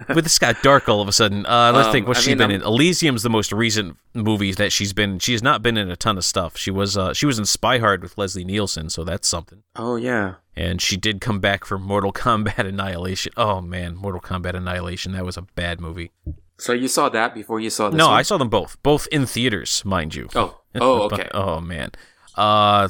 [0.09, 1.47] but this got dark all of a sudden.
[1.47, 2.09] Uh, let's Um, think.
[2.09, 2.67] What's I she mean, been I'm- in?
[2.67, 5.11] Elysium's the most recent movie that she's been.
[5.15, 5.19] in.
[5.21, 6.57] She has not been in a ton of stuff.
[6.57, 9.63] She was uh, she was in Spy Hard with Leslie Nielsen, so that's something.
[9.77, 13.33] oh yeah, And she did come back for Mortal Kombat Annihilation.
[13.37, 15.13] Oh man, Mortal Kombat Annihilation.
[15.13, 16.13] That was a bad movie.
[16.59, 17.99] so you saw that before you saw this?
[17.99, 18.17] no, one?
[18.19, 20.29] I saw them both, both in theaters, mind you.
[20.35, 21.29] Oh oh okay.
[21.35, 21.91] oh man.
[22.39, 22.89] Uh,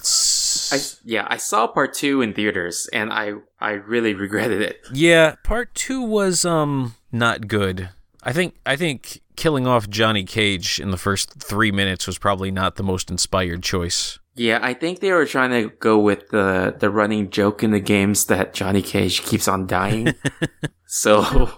[0.72, 4.81] I yeah I saw part two in theaters and I I really regretted it.
[4.92, 7.90] yeah, part two was um not good.
[8.22, 12.50] I think I think killing off Johnny Cage in the first three minutes was probably
[12.50, 14.18] not the most inspired choice.
[14.37, 17.81] Yeah, I think they were trying to go with the the running joke in the
[17.81, 20.14] games that Johnny Cage keeps on dying.
[20.87, 21.51] so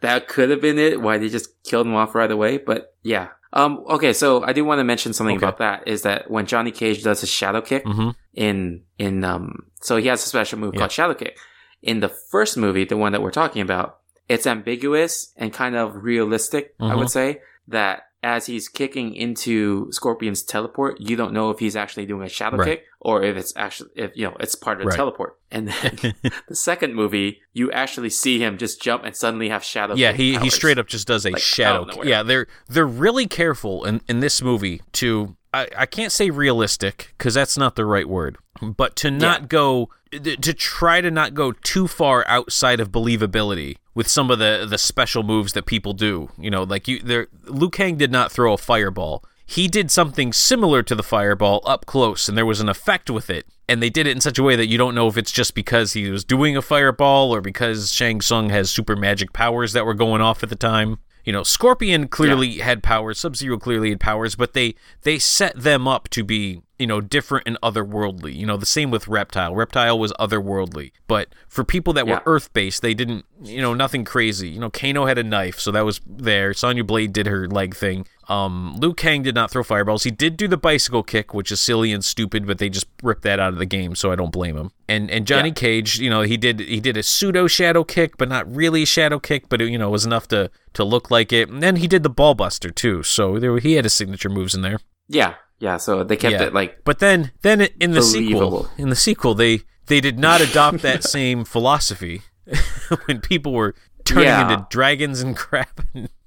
[0.00, 1.00] that could have been it.
[1.00, 2.58] Why they just killed him off right away.
[2.58, 3.28] But yeah.
[3.52, 3.84] Um.
[3.88, 4.12] Okay.
[4.12, 5.46] So I do want to mention something Okay.
[5.46, 5.86] about that.
[5.88, 9.70] Is that when Johnny Cage does his shadow kick hmm in in um.
[9.80, 10.80] So he has a special move Yeah.
[10.80, 11.38] called shadow kick.
[11.82, 16.02] In the first movie, the one that we're talking about, it's ambiguous and kind of
[16.02, 16.74] realistic.
[16.80, 16.98] I Mhm.
[16.98, 22.06] would say that as he's kicking into Scorpion's teleport, you don't know if he's actually
[22.06, 22.78] doing a shadow Right.
[22.78, 24.96] kick or if it's actually if you know it's part of the Right.
[24.96, 25.38] teleport.
[25.52, 26.14] And then
[26.48, 29.94] the second movie, you actually see him just jump and suddenly have shadow.
[29.94, 32.02] Yeah, kick he, he straight up just does a Like, shadow.
[32.02, 37.14] Yeah, they're they're really careful in, in this movie to I, I can't say realistic
[37.16, 41.52] because that's not the right word, but to not go to try to not go
[41.52, 46.28] too far outside of believability with some of the the special moves that people do.
[46.38, 49.24] You know, like you there Liu Kang did not throw a fireball.
[49.48, 53.30] He did something similar to the fireball up close, and there was an effect with
[53.30, 53.46] it.
[53.68, 55.54] And they did it in such a way that you don't know if it's just
[55.54, 59.86] because he was doing a fireball or because Shang Tsung has super magic powers that
[59.86, 60.98] were going off at the time.
[61.24, 65.58] You know, Scorpion clearly had powers, Sub Zero clearly had powers, but they they set
[65.58, 68.34] them up to be you know different and otherworldly.
[68.34, 69.54] You know, the same with Reptile.
[69.54, 72.14] Reptile was otherworldly, but for people that Yeah.
[72.14, 74.48] were Earth based, they didn't you know nothing crazy.
[74.48, 76.52] You know, Kano had a knife, so that was there.
[76.54, 78.06] Sonya Blade did her leg thing.
[78.28, 80.02] Um, Liu Kang did not throw fireballs.
[80.02, 83.22] He did do the bicycle kick, which is silly and stupid, but they just ripped
[83.22, 84.72] that out of the game, so I don't blame him.
[84.88, 85.54] And and Johnny Yeah.
[85.54, 88.86] Cage, you know, he did he did a pseudo shadow kick, but not really a
[88.86, 91.48] shadow kick, but it, you know, was enough to to look like it.
[91.48, 94.54] And then he did the ball buster too, so there, he had his signature moves
[94.54, 94.80] in there.
[95.08, 95.76] Yeah, yeah.
[95.78, 96.42] So they kept Yeah.
[96.44, 100.40] it like But then then in the sequel, in the sequel, they they did not
[100.40, 102.22] adopt that same philosophy
[103.06, 104.52] when people were turning Yeah.
[104.52, 105.80] into dragons and crap.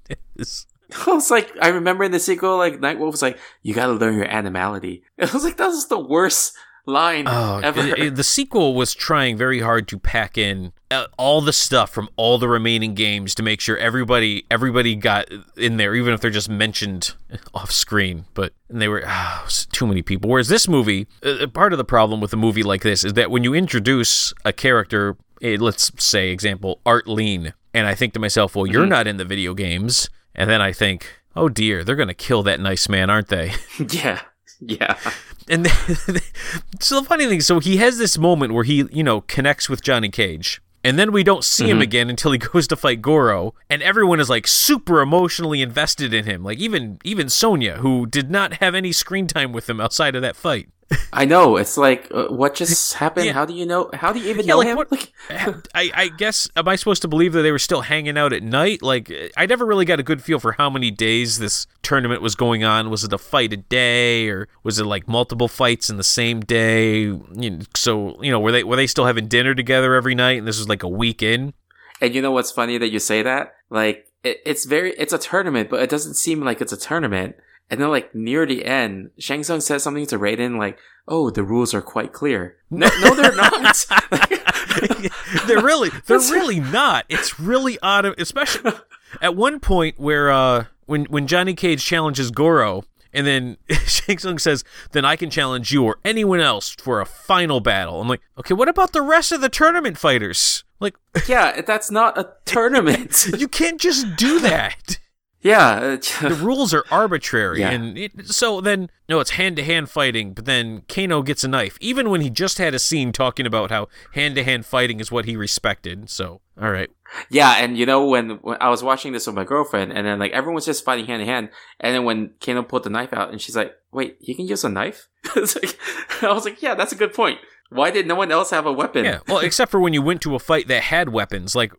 [0.08, 0.66] It's-
[1.06, 3.92] I was like, I remember in the sequel, like Nightwolf was like, "You got to
[3.92, 6.52] learn your animality." I was like, "That was the worst
[6.86, 11.06] line Oh, ever." it- it- the sequel was trying very hard to pack in uh,
[11.16, 15.76] all the stuff from all the remaining games to make sure everybody everybody got in
[15.76, 17.14] there, even if they're just mentioned
[17.54, 18.24] off screen.
[18.34, 19.02] But they were
[19.44, 20.30] was too many people.
[20.30, 23.30] Whereas this movie, uh, part of the problem with a movie like this is that
[23.30, 28.20] when you introduce a character, eh, let's say example Art Lean, and I think to
[28.20, 31.06] myself, well, you're not in the video games, and then I think.
[31.36, 33.52] Oh dear, they're gonna kill that nice man, aren't they?
[33.90, 34.20] yeah,
[34.60, 34.98] yeah,
[35.50, 35.72] And then,
[36.80, 39.82] so the funny thing, so he has this moment where he, you know, connects with
[39.82, 40.62] Johnny Cage.
[40.82, 41.82] And then we don't see him mm-hmm.
[41.82, 46.24] again until he goes to fight Goro, and everyone is like super emotionally invested in
[46.24, 46.42] him.
[46.42, 50.22] Like even even Sonya, who did not have any screen time with him outside of
[50.22, 50.70] that fight.
[51.12, 51.56] I know.
[51.56, 53.26] It's like, uh, what just happened?
[53.26, 53.32] Yeah.
[53.32, 53.90] How do you know?
[53.92, 54.76] How do you even Yeah, know like, him?
[54.76, 55.12] what- Like,
[55.74, 58.42] I, I guess am I supposed to believe that they were still hanging out at
[58.42, 58.82] night?
[58.82, 62.34] Like I never really got a good feel for how many days this tournament was
[62.34, 62.90] going on.
[62.90, 66.40] Was it a fight a day, or was it like multiple fights in the same
[66.40, 67.02] day?
[67.02, 70.38] You know, so you know, were they were they still having dinner together every night?
[70.38, 71.54] And this was like a week in.
[72.00, 73.54] and you know what's funny that you say that?
[73.68, 77.36] Like, it, it's very, it's a tournament, but it doesn't seem like it's a tournament.
[77.70, 81.44] And then, like near the end, Shang Tsung says something to Raiden, like, "Oh, the
[81.44, 83.86] rules are quite clear." No, no, they're not.
[85.46, 87.04] they're really they're really not.
[87.08, 88.72] It's really odd, especially
[89.22, 93.56] at one point where uh when when Johnny Cage challenges Goro And then
[93.86, 98.00] Shang Tsung says, "Then I can challenge you or anyone else for a final battle."
[98.00, 100.94] I'm like, "Okay, what about the rest of the tournament fighters?" Like,
[101.28, 103.26] yeah, that's not a tournament.
[103.36, 104.98] you can't just do that.
[105.42, 107.70] Yeah, uh, the rules are arbitrary, Yeah.
[107.70, 110.32] and it, so then no, it's hand to hand fighting.
[110.34, 113.70] But then Kano gets a knife, even when he just had a scene talking about
[113.70, 116.10] how hand to hand fighting is what he respected.
[116.10, 116.90] So, all right,
[117.30, 120.18] yeah, and you know when, when I was watching this with my girlfriend, and then
[120.18, 121.48] like everyone was just fighting hand to hand,
[121.80, 124.62] and then when Kano pulled the knife out, and she's like, "Wait, he can use
[124.64, 125.78] a knife?" it's like,
[126.22, 127.38] I was like, "Yeah, that's a good point.
[127.70, 129.20] Why did no one else have a weapon?" yeah.
[129.26, 131.72] Well, except for when you went to a fight that had weapons, like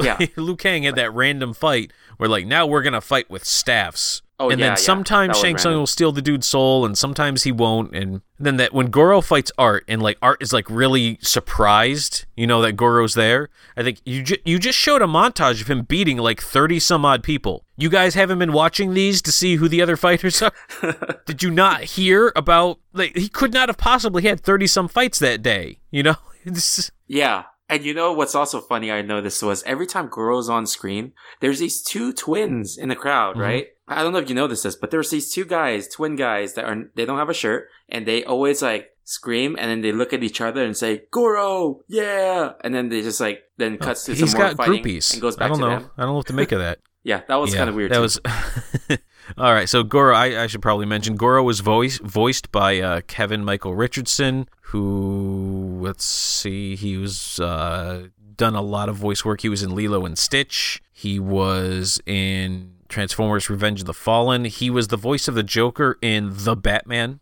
[0.00, 0.18] Yeah.
[0.36, 4.22] Liu Kang had that random fight where like now we're gonna fight with staffs.
[4.42, 7.44] Oh, and yeah, then sometimes was Shang Tsung will steal the dude's soul, and sometimes
[7.44, 7.94] he won't.
[7.94, 12.46] And then that when Goro fights Art, and like Art is like really surprised, you
[12.46, 13.48] know that Goro's there.
[13.76, 17.04] I think you ju- you just showed a montage of him beating like thirty some
[17.04, 17.64] odd people.
[17.76, 20.52] You guys haven't been watching these to see who the other fighters are.
[21.26, 25.18] Did you not hear about like he could not have possibly had thirty some fights
[25.20, 25.78] that day?
[25.90, 27.44] You know, is- Yeah.
[27.68, 31.58] And you know what's also funny I noticed was every time Goro's on screen, there's
[31.58, 33.40] these two twins in the crowd, Mhm.
[33.40, 33.66] right?
[33.88, 36.64] I don't know if you noticed this, but there's these two guys, twin guys that
[36.64, 40.12] are they don't have a shirt and they always like scream and then they look
[40.12, 44.14] at each other and say, Goro, yeah and then they just like then cuts to
[44.16, 45.12] some more fighting groupies.
[45.12, 45.70] and goes back I don't to know.
[45.80, 45.90] them.
[45.96, 46.78] I don't know what to make of that.
[47.04, 47.90] Yeah, that was Yeah, kind of weird.
[47.90, 48.02] That too.
[48.02, 48.20] was
[49.36, 49.68] all right.
[49.68, 53.74] So Goro, I, I should probably mention Goro was voice voiced by uh, Kevin Michael
[53.74, 58.06] Richardson, who let's see, he was uh,
[58.36, 59.40] done a lot of voice work.
[59.40, 60.80] He was in Lilo and Stitch.
[60.92, 64.44] He was in Transformers: Revenge of the Fallen.
[64.44, 67.20] He was the voice of the Joker in The Batman,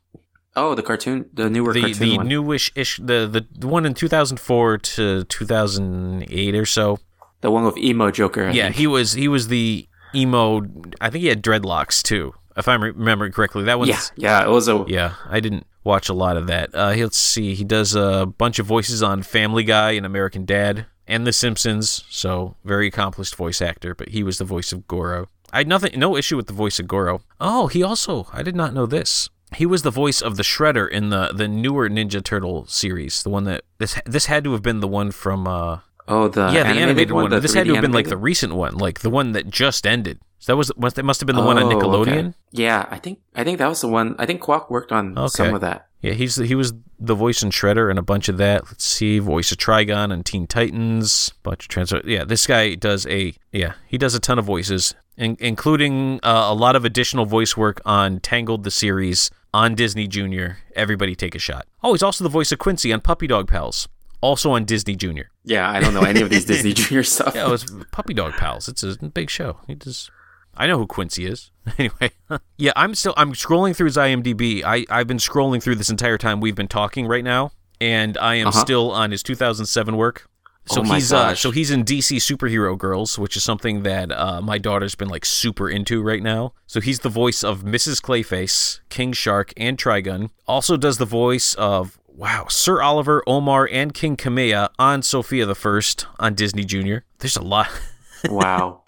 [0.57, 2.29] Oh, the cartoon, the newer the cartoon the one.
[2.29, 6.99] newish ish, the, the one in 2004 to 2008 or so.
[7.41, 8.49] the one with emo Joker.
[8.49, 8.77] I yeah, think.
[8.77, 10.63] he was he was the emo.
[11.01, 13.65] I think he had dreadlocks too, if I'm remembering correctly.
[13.65, 14.45] That one's yeah, yeah.
[14.45, 15.15] It was a yeah.
[15.29, 16.75] I didn't watch a lot of that.
[16.75, 17.55] Uh, let's see.
[17.55, 22.05] He does a bunch of voices on Family Guy and American Dad and The Simpsons.
[22.11, 23.95] So very accomplished voice actor.
[23.95, 25.29] But he was the voice of Goro.
[25.53, 27.23] I had nothing, no issue with the voice of Goro.
[27.41, 28.27] Oh, he also.
[28.33, 29.29] I did not know this.
[29.57, 33.23] He was the voice of the Shredder in the the newer Ninja Turtle series.
[33.25, 35.47] The one that this this had to have been the one from.
[35.49, 37.31] Uh, oh the yeah, the animated, one.
[37.31, 39.51] the this had to 3D have been like the recent one, like the one that
[39.51, 40.21] just ended.
[40.39, 42.29] So that was must that must have been the one on Oh, Nickelodeon.
[42.29, 42.35] okay.
[42.53, 44.15] Yeah, I think I think that was the one.
[44.21, 45.89] I think Quack worked on some of that.
[46.01, 48.65] Yeah, he's he was the voice in Shredder and a bunch of that.
[48.67, 51.93] Let's see, voice of Trigon and Teen Titans, bunch of trans.
[52.05, 56.47] Yeah, this guy does a yeah he does a ton of voices, in, including uh,
[56.49, 60.59] a lot of additional voice work on Tangled the series on Disney Junior.
[60.75, 61.67] Everybody take a shot.
[61.83, 63.89] Oh, he's also the voice of Quincy on Puppy Dog Pals,
[64.21, 65.31] also on Disney Junior.
[65.45, 67.35] Yeah, I don't know any of these Disney Junior stuff.
[67.35, 68.69] Yeah, it was Puppy Dog Pals.
[68.69, 69.59] It's a big show.
[69.67, 70.11] He does.
[70.57, 71.51] I know who Quincy is.
[71.79, 72.11] Anyway,
[72.57, 74.65] yeah, I'm still I'm scrolling through his IMDb.
[74.65, 78.35] I I've been scrolling through this entire time we've been talking right now, and I
[78.37, 78.61] am Uh-huh.
[78.61, 80.29] still on his 2007 work.
[80.71, 84.41] So Oh he's uh, so he's in DC Superhero Girls, which is something that uh,
[84.41, 86.53] my daughter's been like super into right now.
[86.67, 88.01] So he's the voice of Mrs.
[88.01, 90.31] Clayface, King Shark, and Trigon.
[90.47, 95.57] Also does the voice of wow Sir Oliver, Omar, and King Kamea on Sofia the
[95.57, 97.05] First on Disney Junior.
[97.19, 97.69] There's a lot.
[98.31, 98.83] wow,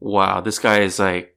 [0.00, 0.40] wow.
[0.40, 1.36] This guy is like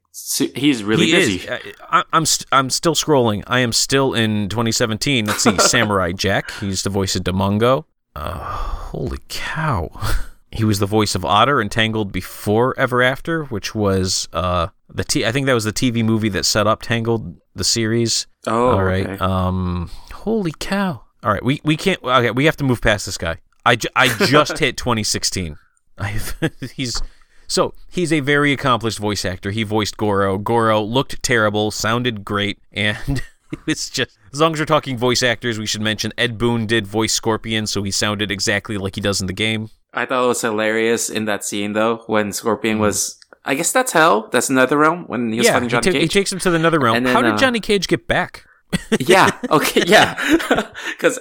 [0.56, 1.36] he's really he busy.
[1.36, 1.76] is.
[1.90, 3.44] I, I'm st- I'm still scrolling.
[3.46, 5.26] I am still in 2017.
[5.26, 6.52] Let's see, Samurai Jack.
[6.60, 7.86] He's the voice of Damongo.
[8.16, 9.90] Uh, holy cow!
[10.56, 15.04] He was the voice of Otter in Tangled before Ever After, which was uh the
[15.04, 18.28] t- I think that was the TV movie that set up Tangled the series.
[18.46, 19.08] Oh, All right.
[19.10, 19.18] okay.
[19.18, 21.02] Um, holy cow!
[21.24, 22.04] All right, we we can't.
[22.04, 23.38] Okay, we have to move past this guy.
[23.66, 25.58] I, ju- I just hit 2016.
[25.98, 26.36] I've,
[26.76, 27.02] he's
[27.48, 29.50] so he's a very accomplished voice actor.
[29.50, 30.38] He voiced Goro.
[30.38, 33.24] Goro looked terrible, sounded great, and
[33.66, 36.88] it's just as long as we're talking voice actors, we should mention Ed Boon did
[36.88, 39.70] voice Scorpion, so he sounded exactly like he does in the game.
[39.94, 42.34] I thought it was hilarious in that scene though when.
[42.34, 43.20] Scorpion was.
[43.46, 44.30] I guess that's hell.
[44.32, 46.14] That's another realm when he was yeah, fighting he, Johnny he Cage.
[46.14, 47.04] takes him to the nether realm.
[47.04, 48.46] Then, How did uh, Johnny Cage get back?
[49.00, 49.30] yeah.
[49.52, 49.84] Okay.
[49.86, 50.16] Yeah.
[50.98, 51.20] Because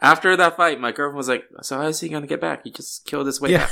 [0.00, 2.64] after that fight, my girlfriend was like, "So how is he gonna get back?
[2.64, 3.68] He just killed his way Yeah.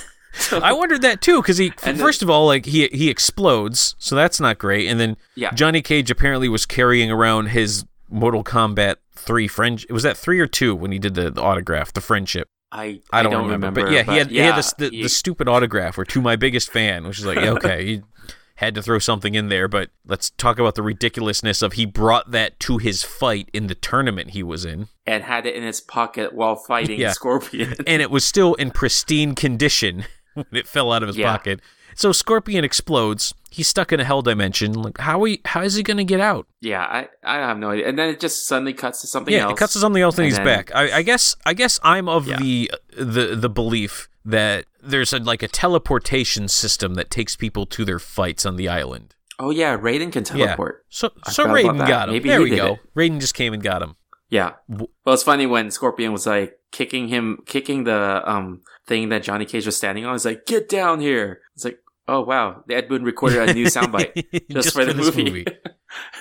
[0.52, 3.08] back." I wondered that too because he And then- first of all like he he
[3.10, 5.50] explodes, so that's not great, and then Yeah.
[5.52, 9.84] Johnny Cage apparently was carrying around his Mortal Kombat three friend.
[9.90, 12.48] Was that three or two when he did the, the autograph, the friendship?
[12.72, 13.82] I I don't, remember.
[13.82, 16.36] but yeah, he had he had this, the, he- the stupid autograph where to my
[16.36, 18.02] biggest fan, which is like okay, he
[18.56, 19.66] had to throw something in there.
[19.66, 23.74] But let's talk about the ridiculousness of he brought that to his fight in the
[23.74, 27.10] tournament he was in, and had it in his pocket while fighting Yeah.
[27.12, 27.74] Scorpion.
[27.88, 30.04] and it was still in pristine condition
[30.34, 31.32] when it fell out of his Yeah.
[31.32, 31.60] pocket.
[32.00, 33.34] So Scorpion explodes.
[33.50, 34.72] He's stuck in a hell dimension.
[34.72, 36.46] Like how he how is he gonna get out?
[36.60, 37.88] Yeah, I, I have no idea.
[37.88, 39.52] And then it just suddenly cuts to something yeah, else.
[39.52, 40.74] it cuts to something else and, And he's then- back.
[40.74, 42.38] I, I guess I guess I'm of Yeah.
[42.38, 47.84] the the the belief that there's a, like a teleportation system that takes people to
[47.84, 49.14] their fights on the island.
[49.38, 50.84] Oh yeah, Raiden can teleport.
[50.88, 52.14] So I so Raiden got him.
[52.14, 52.74] Maybe there we go.
[52.74, 52.80] it.
[52.96, 53.96] Raiden just came and got him.
[54.28, 54.52] Yeah.
[54.68, 59.44] Well, it's funny when Scorpion was like kicking him, kicking the um thing that Johnny
[59.44, 60.14] Cage was standing on.
[60.14, 61.40] He's like, get down here.
[61.54, 61.78] It's like,
[62.10, 65.46] oh wow, Ed Boon recorded a new soundbite just, for the this movie.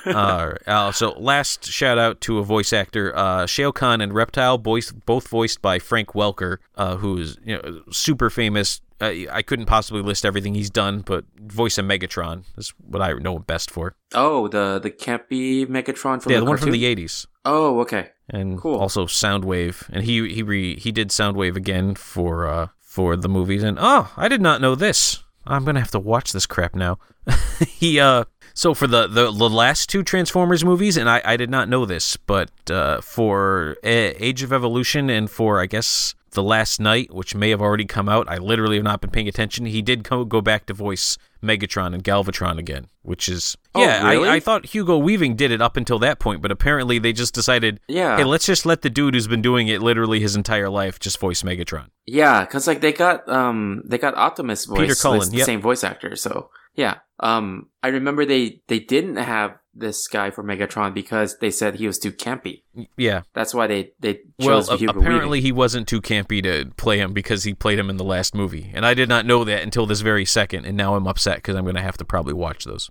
[0.06, 0.68] All right.
[0.68, 4.92] Uh, so last shout out to a voice actor, uh, Shao Kahn and Reptile, voice,
[4.92, 8.82] both voiced by Frank Welker, uh, who is you know super famous.
[9.02, 13.14] Uh, I couldn't possibly list everything he's done, but voice of Megatron is what I
[13.14, 13.96] know him best for.
[14.14, 18.10] oh, the the campy Megatron from yeah, the, the one from the '80s, Oh, okay.
[18.30, 18.78] and Cool.
[18.78, 23.64] also Soundwave, and he he re, he did Soundwave again for uh, for the movies.
[23.64, 25.24] And oh, I did not know this.
[25.50, 27.00] I'm gonna have to watch this crap now.
[27.68, 31.50] he uh so for the, the the last two Transformers movies, and I I did
[31.50, 36.44] not know this, but uh, for A- Age of Evolution and for I guess the
[36.44, 39.66] Last Knight, which may have already come out, I literally have not been paying attention.
[39.66, 44.10] He did co- go back to voice Megatron and Galvatron again, which is Oh, yeah.
[44.10, 44.28] really?
[44.30, 47.34] I, I thought Hugo Weaving did it up until that point, but apparently they just
[47.34, 48.18] decided Yeah.
[48.18, 51.20] Hey, let's just let the dude who's been doing it literally his entire life just
[51.20, 51.88] voice Megatron.
[52.06, 55.46] Yeah, because like they got um they got Optimus voice, Peter Cullen, it's the yep.
[55.46, 56.16] same voice actor.
[56.16, 61.52] So yeah, um I remember they they didn't have this guy for Megatron because they
[61.52, 62.64] said he was too campy.
[62.98, 63.22] Yeah.
[63.34, 65.44] That's why they they Well, chose a- Hugo apparently Weaving.
[65.46, 68.72] he wasn't too campy to play him because he played him in the last movie,
[68.74, 71.56] and I did not know that until this very second, and now I'm upset because
[71.56, 72.90] I'm going to have to probably watch those,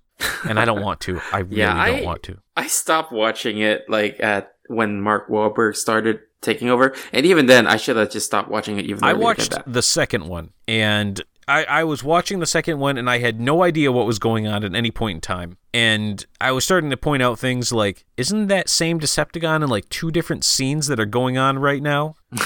[0.48, 1.20] and I don't want to.
[1.32, 2.38] I really Yeah, don't want to.
[2.56, 7.66] I stopped watching it like at when Mark Wahlberg started taking over, and even then
[7.66, 8.84] I should have just stopped watching it.
[8.86, 13.08] Even I watched the second one, and I, I was watching the second one, and
[13.08, 15.56] I had no idea what was going on at any point in time.
[15.72, 19.88] And I was starting to point out things like, isn't that same Decepticon in like
[19.88, 22.16] two different scenes that are going on right now?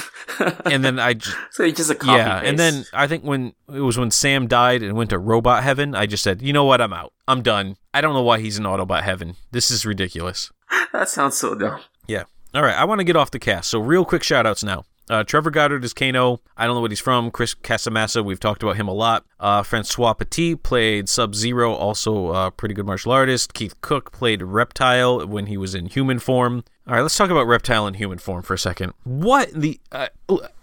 [0.65, 2.85] And then I just, so it's just a copy yeah, and then.
[2.95, 6.23] I think when it was when Sam died and went to robot heaven, I just
[6.23, 7.13] said, you know what, I'm out.
[7.29, 7.77] I'm done.
[7.93, 9.37] I don't know why he's in Autobot heaven.
[9.51, 10.51] This is ridiculous.
[10.93, 11.81] that sounds so dumb.
[12.07, 12.25] Yeah.
[12.55, 13.71] All right, I want to get off the cast.
[13.71, 14.85] So real quick shout outs now.
[15.11, 16.41] Uh, Trevor Goddard is Kano.
[16.57, 17.31] I don't know what he's from.
[17.31, 19.25] Chris Casamassa, we've talked about him a lot.
[19.41, 23.53] Uh, Francois Petit played Sub Zero, also a pretty good martial artist.
[23.53, 26.65] Keith Cooke played Reptile when he was in human form.
[26.87, 28.93] All right, let's talk about Reptile in human form for a second.
[29.05, 30.09] What the uh,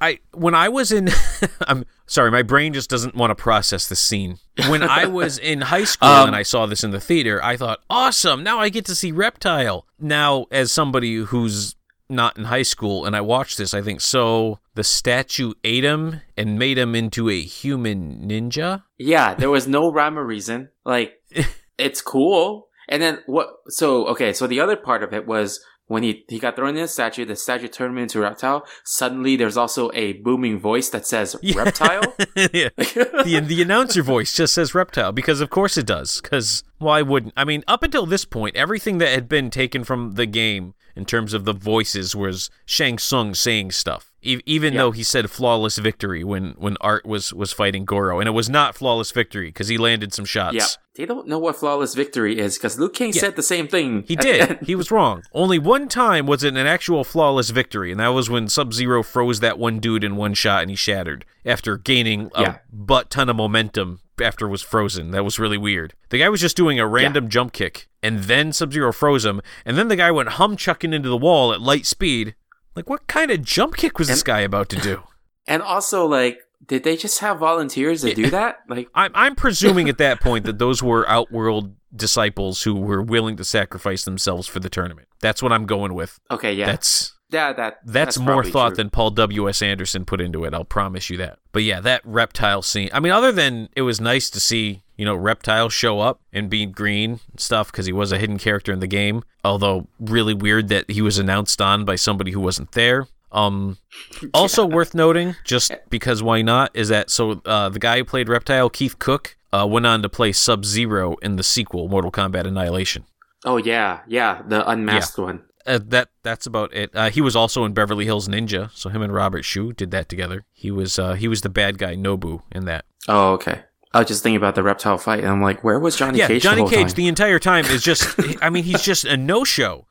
[0.02, 1.10] I when I was in
[1.68, 4.38] I'm sorry, my brain just doesn't want to process this scene.
[4.68, 7.56] When I was in high school Um, and I saw this in the theater, I
[7.56, 11.76] thought, "Awesome, now I get to see Reptile." Now, as somebody who's
[12.10, 16.22] not in high school and I watched this, I think so the statue ate him
[16.38, 18.84] and made him into a human ninja.
[18.98, 20.70] Yeah, there was no rhyme or reason.
[20.86, 21.14] Like,
[21.78, 22.70] it's cool.
[22.88, 23.50] And then what?
[23.68, 26.82] So okay, so the other part of it was when he he got thrown in
[26.82, 27.26] the statue.
[27.26, 28.66] The statue turned him into a reptile.
[28.86, 32.16] Suddenly, there's also a booming voice that says "reptile."
[32.54, 32.70] yeah.
[32.78, 37.34] the the announcer voice just says reptile because of course it does because why wouldn't
[37.36, 41.06] i mean up until this point everything that had been taken from the game in
[41.06, 44.80] terms of the voices was shang Tsung saying stuff e- even Yeah.
[44.82, 48.50] though he said flawless victory when when art was was fighting goro and it was
[48.50, 50.66] not flawless victory because he landed some shots yeah,
[50.96, 54.04] they don't know what flawless victory is because Liu Kang said the same thing.
[54.08, 54.60] He did.
[54.66, 55.24] He was wrong.
[55.34, 59.02] Only one time was it an actual flawless victory, and that was when Sub Zero
[59.04, 62.58] froze that one dude in one shot and he shattered after gaining a Yeah.
[62.72, 65.12] butt ton of momentum after it was frozen.
[65.12, 65.94] That was really weird.
[66.10, 69.40] The guy was just doing a random jump kick, and then Sub Zero froze him,
[69.66, 72.36] and then the guy went hum chucking into the wall at light speed.
[72.76, 75.04] Like, what kind of jump kick was this guy about to do?
[75.48, 78.60] And also, like, did they just have volunteers to do that?
[78.68, 83.36] Like, I'm, I'm presuming at that point that those were Outworld disciples who were willing
[83.38, 85.08] to sacrifice themselves for the tournament.
[85.22, 86.20] That's what I'm going with.
[86.30, 88.76] okay, yeah, That's yeah, that That's, more thought true.
[88.78, 89.64] than Paul W.S.
[89.64, 90.54] Anderson put into it.
[90.54, 91.40] I'll promise you that.
[91.52, 92.90] But yeah, that reptile scene.
[92.94, 96.50] I mean, other than it was nice to see, you know, reptile show up and
[96.50, 99.24] be green and stuff because he was a hidden character in the game.
[99.46, 103.08] Although really weird that he was announced on by somebody who wasn't there.
[103.32, 103.78] Um,
[104.34, 108.28] also worth noting, just because why not, is that so uh, the guy who played
[108.28, 112.46] Reptile, Keith Cooke, uh, went on to play Sub Zero in the sequel, Mortal Kombat
[112.46, 113.06] Annihilation.
[113.46, 115.44] Oh yeah, yeah, the unmasked one.
[115.66, 116.92] Uh, that that's about it.
[116.94, 120.10] Uh, he was also in Beverly Hills Ninja, so him and Robert Shou did that
[120.10, 120.44] together.
[120.52, 122.84] He was uh, he was the bad guy Nobu in that.
[123.08, 123.64] Oh okay.
[123.92, 126.28] I was just thinking about the reptile fight, and I'm like, where was Johnny yeah,
[126.28, 126.44] Cage?
[126.44, 126.96] Johnny the Cage time?
[126.96, 128.20] the entire time is just.
[128.42, 129.88] I mean, he's just a no show.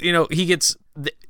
[0.00, 0.76] You know, he gets.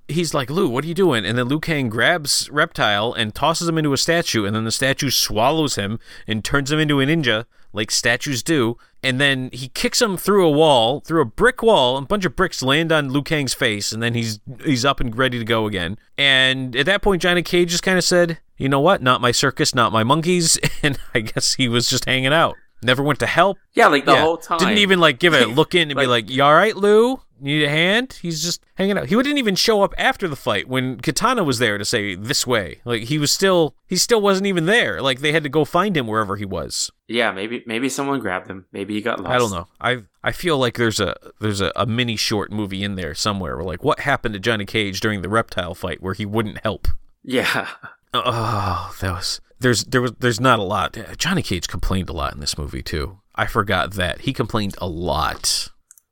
[0.07, 1.25] He's like, Liu, what are you doing?
[1.25, 4.71] And then Liu Kang grabs Reptile and tosses him into a statue, and then the
[4.71, 8.77] statue swallows him and turns him into a ninja, like statues do.
[9.05, 12.25] And then he kicks him through a wall, through a brick wall, and a bunch
[12.25, 15.45] of bricks land on Liu Kang's face, and then he's he's up and ready to
[15.45, 15.99] go again.
[16.17, 19.03] And at that point, Johnny Cage just kind of said, "You know what?
[19.03, 22.57] Not my circus, not my monkeys." And I guess he was just hanging out.
[22.85, 23.59] Never went to help.
[23.75, 24.23] Yeah, like the Yeah.
[24.23, 24.59] whole time.
[24.59, 26.77] Didn't even like give it a look in and be Like- like, "You all right,
[26.77, 27.21] Liu?
[27.41, 29.07] Need a hand?" He's just hanging out.
[29.07, 32.47] He wouldn't even show up after the fight when Kitana was there to say this
[32.47, 32.81] way.
[32.85, 35.01] Like he was still he still wasn't even there.
[35.03, 36.91] Like they had to go find him wherever he was.
[37.13, 38.65] Yeah, maybe maybe someone grabbed him.
[38.73, 39.33] Maybe he got lost.
[39.33, 39.69] I don't know.
[39.81, 43.57] I I feel like there's a there's a, a mini short movie in there somewhere
[43.57, 46.89] where like what happened to Johnny Cage during the reptile fight where he wouldn't help.
[47.23, 47.69] Yeah.
[48.15, 50.99] Oh, that was there's there was there's not a lot.
[51.17, 53.21] Johnny Cage complained a lot in this movie too.
[53.35, 55.71] I forgot that he complained a lot.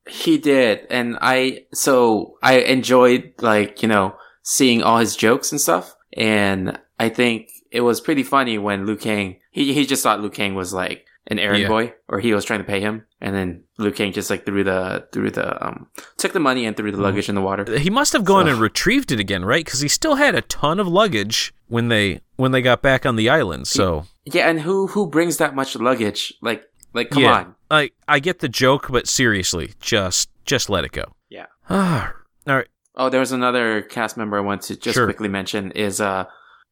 [0.08, 5.60] He did, and I so I enjoyed like you know seeing all his jokes and
[5.60, 10.20] stuff, and I think it was pretty funny when Liu Kang he he just thought
[10.20, 11.68] Liu Kang was like an errand Yeah.
[11.68, 14.64] boy, or he was trying to pay him, and then Liu Kang just like threw
[14.64, 17.04] the threw the um took the money and threw the Mm-hmm.
[17.04, 17.78] luggage in the water.
[17.78, 19.64] He must have gone So- and retrieved it again, right?
[19.64, 23.16] Because he still had a ton of luggage when they when they got back on
[23.16, 23.68] the island.
[23.68, 26.32] So Yeah, and who who brings that much luggage?
[26.42, 27.54] Like like come yeah, on.
[27.70, 31.04] I I get the joke, but seriously, just just let it go.
[31.28, 31.46] Yeah.
[31.68, 32.12] Ah,
[32.46, 32.68] all right.
[32.96, 35.06] Oh, there was another cast member I want to just Sure.
[35.06, 36.24] quickly mention is uh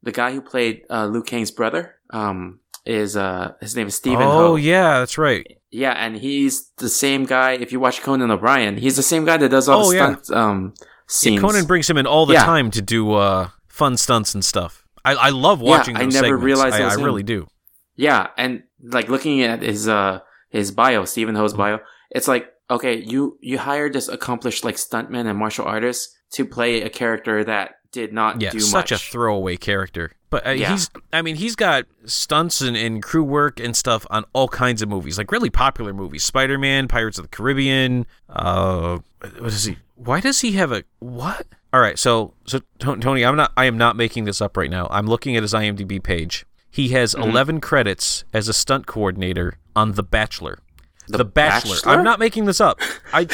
[0.03, 1.97] the guy who played uh, Liu Kang's brother.
[2.11, 4.57] Um, is uh his name is Steven oh Ho.
[4.57, 5.47] yeah, that's right.
[5.71, 7.53] Yeah, and he's the same guy.
[7.53, 10.17] If you watch Conan O'Brien, he's the same guy that does all Oh, the yeah.
[10.35, 10.75] um
[11.07, 11.41] scenes.
[11.41, 12.45] Conan brings him in all the Yeah.
[12.45, 14.85] time to do uh, fun stunts and stuff.
[15.05, 16.45] I, I love Yeah, watching I never segments.
[16.45, 17.47] realized I, I really do.
[17.97, 20.21] Yeah, and like looking at his uh
[20.51, 21.59] his bio, Steven Ho's Mm-hmm.
[21.77, 21.79] bio,
[22.11, 26.83] it's like okay, you you hired this accomplished like stuntman and martial artist to play
[26.83, 28.93] a character that did not Yeah, do such much.
[28.93, 30.13] a throwaway character.
[30.31, 30.73] But uh, Yeah.
[30.73, 34.83] he's, I mean, he's got stunts and, and crew work and stuff on all kinds
[34.83, 38.07] of movies, like really popular movies Spider Man, Pirates of the Caribbean.
[38.29, 38.99] Uh,
[39.39, 39.79] what is he?
[39.95, 40.85] Why does he have a.
[40.99, 41.47] What?
[41.73, 44.87] All right, so so Tony, I'm not I am not making this up right now.
[44.91, 46.47] I'm looking at his IMDb page.
[46.71, 47.31] He has Mm-hmm.
[47.31, 50.61] 11 credits as a stunt coordinator on The Bachelor.
[51.09, 51.77] The The, Bachelor.
[51.77, 51.93] Bachelor?
[51.93, 52.79] I'm not making this up.
[53.15, 53.27] I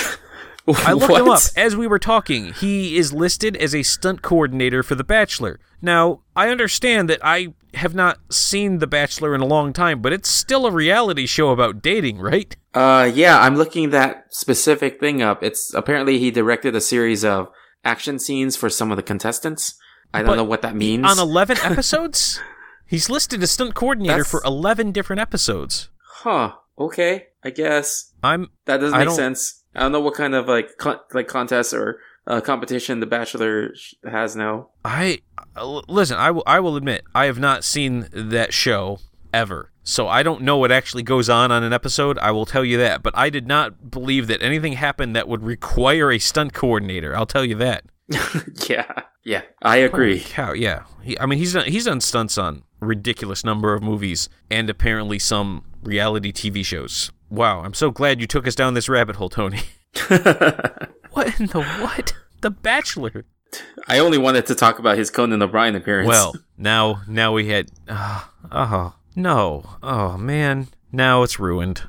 [0.67, 2.53] I looked him up as we were talking.
[2.55, 5.61] He is listed as a stunt coordinator for The Bachelor.
[5.83, 10.13] Now, I understand that I have not seen The Bachelor in a long time, but
[10.13, 12.57] it's still a reality show about dating, right?
[12.73, 15.43] Uh, yeah, I'm looking that specific thing up.
[15.43, 17.49] It's apparently he directed a series of
[17.85, 19.75] action scenes for some of the contestants.
[20.15, 21.05] I don't But know what that means.
[21.07, 22.41] On 11 episodes?
[22.87, 25.91] He's listed as stunt coordinator That's- for 11 different episodes.
[26.23, 26.53] huh?
[26.79, 29.63] Okay, I guess I'm that doesn't I make sense.
[29.75, 33.75] I don't know what kind of like con- like contest or uh, competition the Bachelor
[34.09, 34.71] has now.
[34.85, 35.21] I
[35.57, 36.17] uh, listen.
[36.17, 36.45] I will.
[36.47, 38.99] I will admit I have not seen that show
[39.33, 42.19] ever, so I don't know what actually goes on on an episode.
[42.19, 43.03] I will tell you that.
[43.03, 47.17] But I did not believe that anything happened that would require a stunt coordinator.
[47.17, 47.85] I'll tell you that.
[48.69, 50.19] yeah, yeah, I agree.
[50.19, 50.85] Holy cow, yeah.
[51.03, 51.67] He, I mean, he's done.
[51.67, 57.11] He's done stunts on ridiculous number of movies and apparently some reality TV shows.
[57.35, 59.61] Wow, I'm so glad you took us down this rabbit hole, Tony.
[60.09, 62.15] what in the what?
[62.41, 63.25] The Bachelor.
[63.89, 66.09] I only wanted to talk about his Conan O'Brien appearance.
[66.09, 69.65] Well, now now we had uh, oh no.
[69.83, 70.69] Oh man.
[70.93, 71.83] Now it's ruined.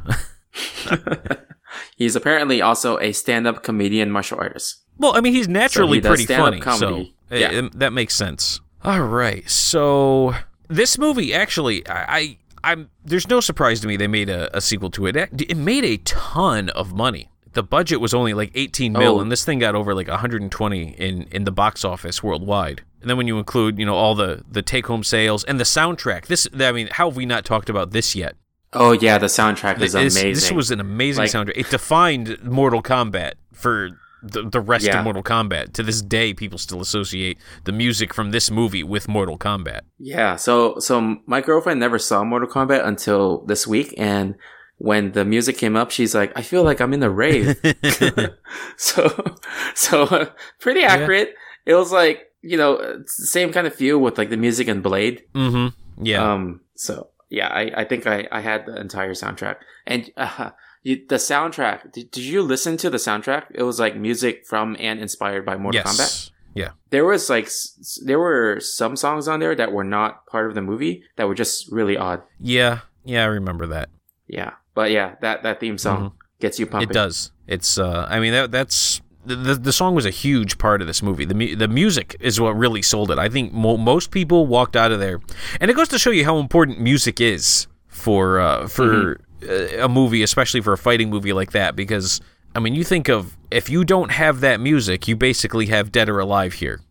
[1.96, 4.82] he's apparently also a stand-up comedian martial artist.
[4.98, 7.16] well, I mean he's naturally he pretty funny, comedy.
[7.30, 7.52] so Yeah.
[7.52, 8.62] it- that makes sense.
[8.84, 9.48] All right.
[9.50, 10.34] So
[10.68, 12.38] this movie actually I, I
[12.72, 15.16] I'm there's no surprise to me they made a, a sequel to it.
[15.16, 17.30] It it made a ton of money.
[17.54, 19.20] The budget was only like 18 mil, Oh.
[19.22, 22.82] and this thing got over like 120 in in the box office worldwide.
[23.00, 25.64] And then when you include, you know, all the the take home sales and the
[25.64, 28.36] soundtrack, this I mean, how have we not talked about this yet?
[28.74, 30.34] Oh yeah, the soundtrack is This, amazing.
[30.34, 31.54] this was an amazing Like- soundtrack.
[31.56, 33.92] It defined Mortal Kombat for
[34.32, 34.98] the, the rest Yeah.
[35.00, 35.74] of Mortal Kombat.
[35.74, 39.82] To this day, people still associate the music from this movie with Mortal Kombat.
[40.00, 44.36] Yeah, so so my girlfriend never saw Mortal Kombat until this week, and
[44.78, 47.56] when the music came up, she's like, "I feel like I'm in a rave."
[48.78, 49.34] so
[49.74, 50.26] so uh,
[50.60, 51.34] pretty accurate.
[51.66, 55.24] It was like you know same kind of feel with like the music and Blade.
[55.34, 55.76] mm-hmm.
[56.06, 56.34] Yeah.
[56.34, 56.62] Um.
[56.76, 59.58] So yeah, I I think I I had the entire soundtrack,
[59.88, 60.52] and uh,
[60.86, 61.92] you, the soundtrack.
[61.92, 63.46] Did, did you listen to the soundtrack?
[63.54, 66.32] It was like music from and inspired by Mortal Kombat yes.
[66.54, 66.70] Yeah.
[66.92, 70.56] there was like s- there were some songs on there that were not part of
[70.56, 72.22] the movie that were just really odd.
[72.40, 72.80] Yeah.
[73.04, 73.24] Yeah.
[73.24, 73.90] I remember that.
[74.28, 76.90] Yeah, but yeah, that that theme song gets you pumping.
[76.90, 76.92] Mm-hmm.
[76.92, 77.32] It does.
[77.48, 77.78] It's.
[77.78, 81.26] uh I mean that that's the, the, song was a huge part of this movie.
[81.26, 83.18] The mu- the music is what really sold it.
[83.18, 85.20] I think mo- most people walked out of there,
[85.60, 89.88] and it goes to show you how important music is for uh, for uh, a
[89.88, 91.76] movie, especially for a fighting movie like that.
[91.76, 92.22] Because
[92.56, 96.10] I mean, you think of if you don't have that music, you basically have Dead
[96.10, 96.82] or Alive here.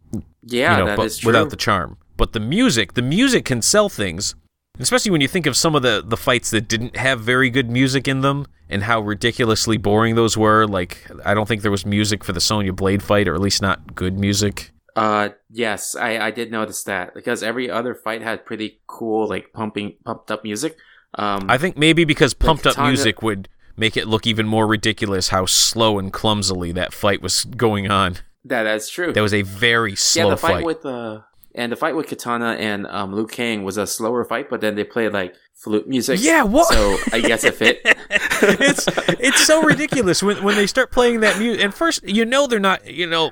[0.42, 1.28] Yeah, you know, that but is true.
[1.28, 1.96] without the charm.
[2.16, 4.34] But the music, the music can sell things.
[4.80, 7.70] Especially when you think of some of the, the fights that didn't have very good
[7.70, 10.66] music in them and how ridiculously boring those were.
[10.66, 13.62] Like, I don't think there was music for the Sonya Blade fight, or at least
[13.62, 14.72] not good music.
[14.96, 19.52] Uh, yes, I, I did notice that because every other fight had pretty cool, like
[19.52, 20.76] pumping, pumped up music.
[21.16, 25.28] Um, I think maybe because pumped up music would make it look even more ridiculous
[25.28, 28.16] how slow and clumsily that fight was going on.
[28.44, 29.12] that that's true.
[29.12, 30.64] That was a very yeah, slow the fight, fight.
[30.64, 31.20] with uh,
[31.54, 34.74] and the fight with Kitana and um, Liu Kang was a slower fight, but then
[34.74, 36.18] they played like flute music.
[36.20, 36.66] Yeah, what?
[36.72, 37.80] So I guess it fit.
[37.84, 38.86] it's
[39.20, 41.62] it's so ridiculous when when they start playing that music.
[41.62, 42.86] And first, you know they're not.
[42.92, 43.30] You know,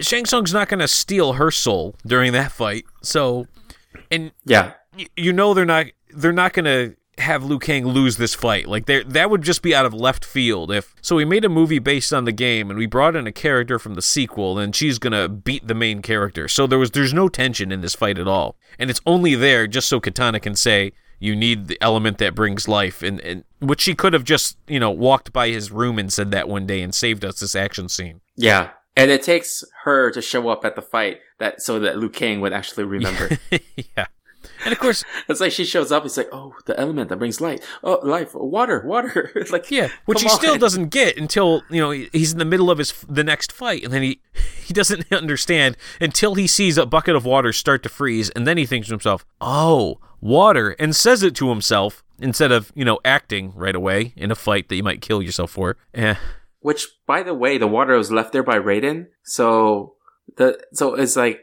[0.00, 2.84] Shang Tsung's not going to steal her soul during that fight.
[3.02, 3.46] So,
[4.10, 8.16] and yeah, y- you know they're not they're not going to have Liu Kang lose
[8.16, 8.66] this fight.
[8.66, 11.48] Like there that would just be out of left field if so we made a
[11.48, 14.74] movie based on the game and we brought in a character from the sequel and
[14.74, 16.48] she's going to beat the main character.
[16.48, 18.56] So there was there's no tension in this fight at all.
[18.78, 22.66] And it's only there just so Kitana can say you need the element that brings
[22.66, 26.12] life and, and which she could have just, you know, walked by his room and
[26.12, 28.20] said that one day and saved us this action scene.
[28.36, 28.70] yeah.
[28.96, 32.40] And it takes her to show up at the fight that so that Liu Kang
[32.40, 33.38] would actually remember.
[33.96, 34.06] yeah.
[34.64, 36.04] And of course, it's like she shows up.
[36.04, 37.62] It's like, oh, the element that brings light.
[37.82, 39.30] Oh, life, water, water.
[39.36, 42.70] It's like, Yeah, which he still doesn't get until you know he's in the middle
[42.70, 44.20] of his the next fight, and then he
[44.64, 48.56] he doesn't understand until he sees a bucket of water start to freeze, and then
[48.56, 52.98] he thinks to himself, "Oh, water," and says it to himself instead of you know
[53.04, 55.76] acting right away in a fight that you might kill yourself for.
[55.94, 56.14] Eh.
[56.60, 59.06] Which, by the way, the water was left there by Raiden.
[59.24, 59.94] So
[60.36, 61.40] the so it's like,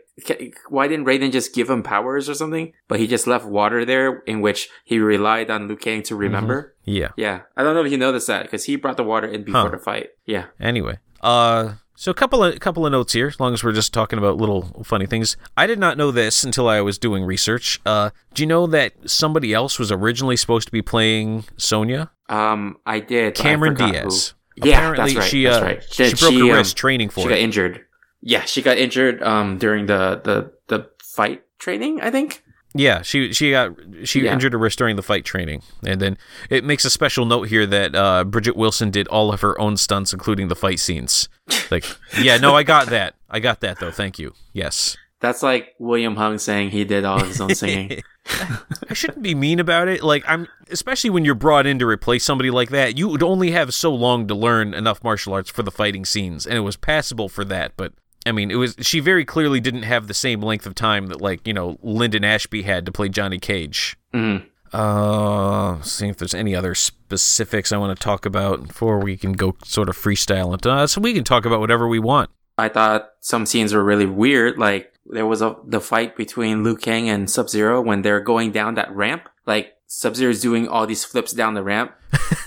[0.70, 2.74] why didn't Raiden just give him powers or something?
[2.88, 6.76] But he just left water there, in which he relied on Liu Kang to remember.
[6.84, 7.10] Yeah.
[7.18, 9.62] Yeah, I don't know if you noticed that because he brought the water in before
[9.64, 9.70] Huh.
[9.70, 10.08] the fight.
[10.26, 10.46] Yeah.
[10.60, 13.94] Anyway, uh, so a couple of couple of notes here, as long as we're just
[13.94, 15.36] talking about little funny things.
[15.56, 17.80] I did not know this until I was doing research.
[17.86, 22.12] Uh, do you know that somebody else was originally supposed to be playing Sonya?
[22.30, 23.34] Um, I did.
[23.36, 24.30] but I Cameron Diaz.
[24.30, 24.38] who.
[24.70, 25.30] Yeah, Apparently, that's right.
[25.30, 25.84] she that's uh, right.
[25.92, 27.30] she Then broke her um, wrist training for She it.
[27.30, 27.82] got injured.
[28.30, 32.02] Yeah, she got injured um during the the the fight training.
[32.02, 32.44] I think.
[32.76, 33.72] Yeah, she she got
[34.04, 34.34] she Yeah.
[34.34, 36.18] injured her wrist during the fight training, and then
[36.50, 39.78] it makes a special note here that uh, Bridgette Wilson did all of her own
[39.78, 41.30] stunts, including the fight scenes.
[41.72, 41.86] Like,
[42.22, 43.16] yeah, no, I got that.
[43.30, 43.92] I got that though.
[43.92, 44.34] Thank you.
[44.54, 48.04] Yes, That's like William Hung saying he did all of his own singing.
[48.90, 50.04] I shouldn't be mean about it.
[50.04, 52.98] Like, I'm especially when you're brought in to replace somebody like that.
[52.98, 56.46] You would only have so long to learn enough martial arts for the fighting scenes,
[56.46, 57.72] and it was passable for that.
[57.78, 57.94] But
[58.28, 61.22] I mean, it was she very clearly didn't have the same length of time that
[61.22, 63.98] like you know Linden Ashby had to play Johnny Cage.
[64.14, 64.46] Mhm.
[64.74, 69.34] Uh, see if there's any other specifics I want to talk about before we can
[69.34, 70.70] go sort of freestyle into.
[70.70, 72.30] Uh, so we can talk about whatever we want.
[72.58, 74.58] I thought some scenes were really weird.
[74.58, 78.52] Like there was a the fight between Liu Kang and Sub Zero when they're going
[78.52, 79.30] down that ramp.
[79.46, 81.94] Like Sub Zero is doing all these flips down the ramp,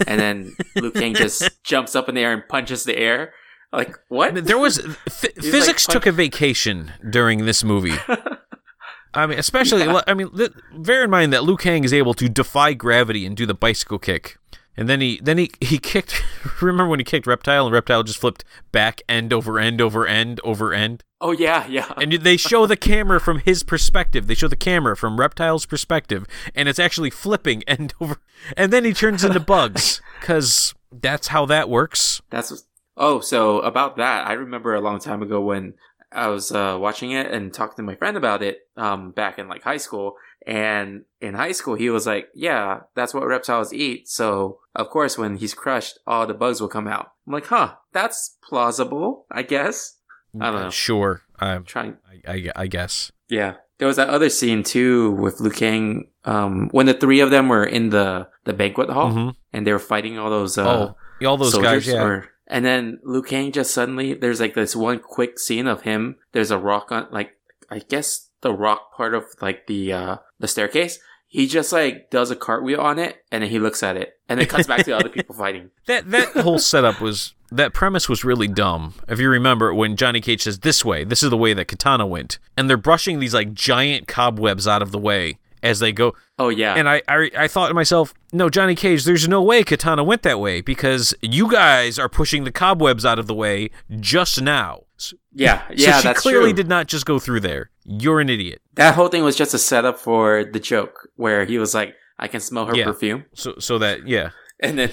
[0.06, 3.32] and then Liu Kang just jumps up in the air and punches the air.
[3.72, 4.44] Like what?
[4.46, 4.96] There was like,
[5.36, 7.94] physics punch- took a vacation during this movie.
[9.14, 12.28] I mean, especially I mean, th- bear in mind that Liu Kang is able to
[12.28, 14.38] defy gravity and do the bicycle kick.
[14.76, 16.22] And then he then he he kicked.
[16.62, 20.40] Remember when he kicked Reptile and Reptile just flipped back end over end over end
[20.44, 21.02] over end.
[21.20, 21.92] oh yeah, yeah.
[21.96, 24.26] and they show the camera from his perspective.
[24.28, 28.18] They show the camera from Reptile's perspective, and it's actually flipping end over.
[28.56, 32.22] And then he turns into bugs because that's how that works.
[32.30, 32.60] That's what-
[33.00, 35.74] oh, so about that, I remember a long time ago when
[36.12, 39.48] I was uh, watching it and talking to my friend about it um, back in
[39.48, 40.14] like high school.
[40.46, 45.18] And in high school, he was like, "Yeah, that's what reptiles eat." So of course,
[45.18, 47.12] when he's crushed, all the bugs will come out.
[47.26, 49.98] I'm like, "Huh, that's plausible, I guess."
[50.40, 50.70] I don't know.
[50.70, 51.96] Sure, I'm, Trying,
[52.26, 53.10] I, I, I guess.
[53.28, 53.54] yeah.
[53.78, 57.48] There was that other scene too with Liu Kang um, when the three of them
[57.48, 59.34] were in the the banquet hall Mhm.
[59.54, 61.86] and they were fighting all those uh, oh, all those guys.
[61.86, 62.02] Yeah.
[62.02, 66.16] or and then Liu Kang just suddenly there's like this one quick scene of him
[66.32, 67.36] there's a rock on like
[67.70, 72.30] I guess the rock part of like the uh the staircase he just like does
[72.30, 74.90] a cartwheel on it and then he looks at it and then cuts back to
[74.90, 78.94] the other people fighting That that whole setup was that premise was really dumb.
[79.08, 82.08] If you remember when Johnny Cage says this way, this is the way that Kitana
[82.08, 85.38] went, and they're brushing these like giant cobwebs out of the way.
[85.62, 86.14] As they go.
[86.38, 86.74] Oh yeah.
[86.74, 90.22] And I, I, I thought to myself, no, Johnny Cage, there's no way Kitana went
[90.22, 94.84] that way because you guys are pushing the cobwebs out of the way just now.
[94.96, 96.56] So, yeah, so yeah, she clearly true.
[96.56, 97.70] did not just go through there.
[97.84, 98.62] You're an idiot.
[98.74, 102.28] That whole thing was just a setup for the joke where he was like, "I
[102.28, 102.84] can smell her Yeah.
[102.84, 104.30] perfume," So so that yeah,
[104.60, 104.92] and then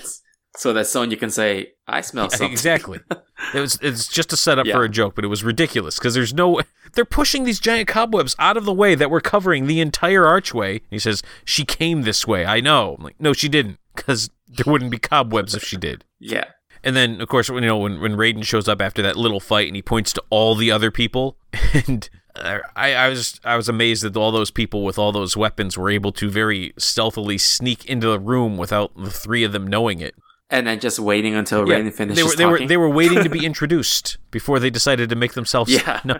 [0.57, 2.99] so that Sonya can say, "I smell something." exactly.
[3.53, 4.73] It was it's just a setup Yeah.
[4.73, 6.59] for a joke, but it was ridiculous because there's no
[6.93, 10.77] they're pushing these giant cobwebs out of the way that were covering the entire archway.
[10.77, 12.45] And he says she came this way.
[12.45, 12.95] I know.
[12.97, 16.03] I'm like, no, she didn't, because there wouldn't be cobwebs if she did.
[16.19, 16.45] yeah,
[16.83, 19.39] And then, of course, when you know when when Raiden shows up after that little
[19.39, 21.37] fight and he points to all the other people,
[21.87, 25.37] and uh, I, I was I was amazed that all those people with all those
[25.37, 29.67] weapons were able to very stealthily sneak into the room without the three of them
[29.67, 30.15] knowing it.
[30.49, 33.29] And then just waiting until Raiden finishes they were they were they were waiting to
[33.29, 35.71] be introduced before they decided to make themselves.
[35.71, 36.01] Yeah.
[36.05, 36.19] no,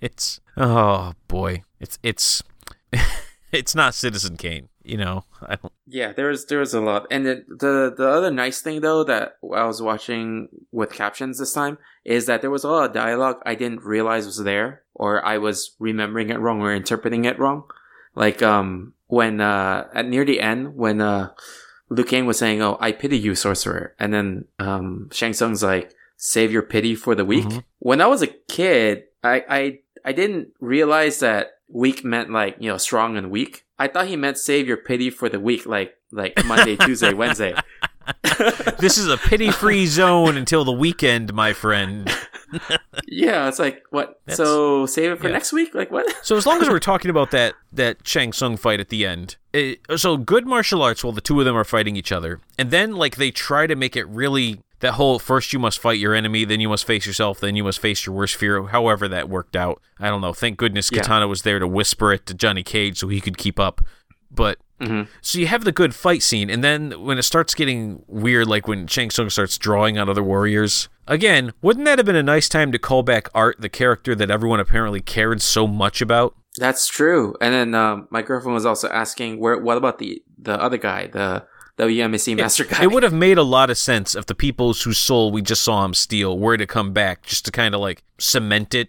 [0.00, 2.42] it's oh boy, it's it's
[3.52, 4.68] it's not Citizen Kane.
[4.82, 5.72] You know, I don't.
[5.86, 9.04] Yeah, there was there was a lot, and the, the the other nice thing though
[9.04, 12.94] that I was watching with captions this time is that there was a lot of
[12.94, 17.38] dialogue I didn't realize was there, or I was remembering it wrong or interpreting it
[17.38, 17.64] wrong.
[18.14, 21.30] Like um when uh at near the end when uh
[21.90, 25.92] Liu Kang was saying, "Oh, I pity you, sorcerer," and then um Shang Tsung's like,
[26.16, 27.64] "Save your pity for the weak." Mhm.
[27.78, 32.70] When I was a kid, I I I didn't realize that weak meant like you
[32.70, 33.64] know strong and weak.
[33.78, 37.54] I thought he meant save your pity for the week, like like Monday, Tuesday, Wednesday.
[38.78, 42.10] This is a pity-free zone until the weekend, my friend.
[43.06, 44.20] yeah, it's like what?
[44.26, 45.34] That's- so save it for yeah.
[45.34, 45.74] next week?
[45.74, 46.06] Like what?
[46.24, 49.36] So as long as we're talking about that that Shang Tsung fight at the end,
[49.52, 52.70] it, so good martial arts while the two of them are fighting each other, and
[52.70, 56.14] then like they try to make it really that whole first you must fight your
[56.14, 58.68] enemy, then you must face yourself, then you must face your worst fear.
[58.68, 60.32] However that worked out, I don't know.
[60.32, 61.02] Thank goodness Yeah.
[61.02, 63.80] Kitana was there to whisper it to Johnny Cage so he could keep up.
[64.30, 65.08] But Mhm.
[65.20, 68.68] so you have the good fight scene, and then when it starts getting weird, like
[68.68, 72.48] when Shang Tsung starts drawing on other warriors, again, wouldn't that have been a nice
[72.48, 76.34] time to call back Art, the character that everyone apparently cared so much about?
[76.58, 77.34] That's true.
[77.40, 79.58] And then um, my girlfriend was also asking, where?
[79.58, 81.44] What about the the other guy, the
[81.78, 82.82] WMAC master guy?
[82.82, 85.62] It would have made a lot of sense if the people whose soul we just
[85.62, 88.88] saw him steal were to come back just to kind of like cement it.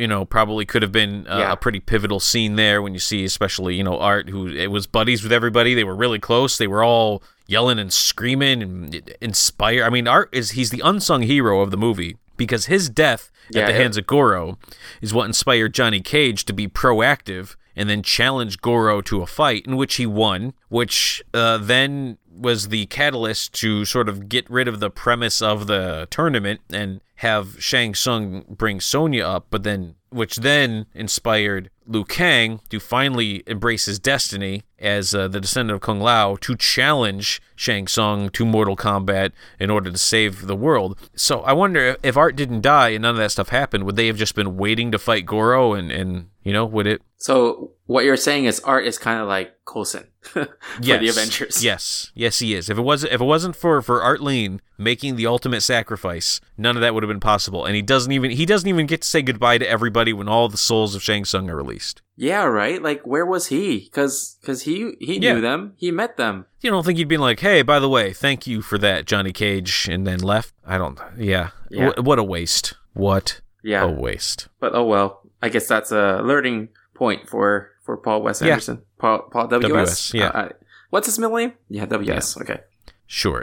[0.00, 1.52] You know, probably could have been uh, Yeah.
[1.52, 4.86] a pretty pivotal scene there when you see, especially, you know, Art, who it was
[4.86, 5.74] buddies with everybody.
[5.74, 6.56] They were really close.
[6.56, 9.84] They were all yelling and screaming and inspire.
[9.84, 13.62] I mean, Art is he's the unsung hero of the movie because his death Yeah,
[13.62, 14.56] at the it- hands of Goro
[15.02, 19.66] is what inspired Johnny Cage to be proactive and then challenge Goro to a fight
[19.66, 24.66] in which he won, which uh, then was the catalyst to sort of get rid
[24.66, 29.96] of the premise of the tournament and have Shang Tsung bring Sonya up, but then
[30.08, 35.80] which then inspired Liu Kang to finally embrace his destiny as uh, the descendant of
[35.80, 40.98] Kung Lao to challenge Shang Tsung to Mortal Kombat in order to save the world.
[41.14, 44.06] So I wonder if Art didn't die and none of that stuff happened, would they
[44.08, 48.04] have just been waiting to fight Goro and, and you know, would it so what
[48.04, 50.48] you're saying is art is kind of like Coulson for
[50.80, 51.00] yes.
[51.00, 51.62] the Avengers.
[51.62, 52.70] Yes, yes, he is.
[52.70, 56.76] If it was, if it wasn't for for Art Lean making the ultimate sacrifice, none
[56.76, 57.66] of that would have been possible.
[57.66, 60.48] And he doesn't even he doesn't even get to say goodbye to everybody when all
[60.48, 62.00] the souls of Shang Tsung are released.
[62.16, 62.82] Yeah, right.
[62.82, 63.80] Like where was he?
[63.80, 65.34] Because because he he Yeah.
[65.34, 65.74] knew them.
[65.76, 66.46] He met them.
[66.62, 69.32] You don't think he'd been like, "Hey, by the way, thank you for that, Johnny
[69.32, 70.54] Cage," and then left?
[70.66, 70.98] I don't.
[71.18, 71.50] Yeah.
[71.70, 71.90] Yeah.
[71.92, 72.74] Wh- what a waste.
[72.94, 73.84] What Yeah.
[73.84, 74.48] a waste.
[74.58, 75.18] But oh well.
[75.42, 76.68] I guess that's a learning
[77.00, 78.52] point for for Paul Wes Yeah.
[78.52, 78.82] Anderson.
[78.98, 79.72] Paul Paul WS.
[79.72, 80.26] WS, yeah.
[80.28, 80.48] Uh, uh,
[80.90, 81.52] what's his middle name?
[81.68, 82.36] Yeah, WS.
[82.42, 82.60] Okay.
[83.06, 83.42] Sure.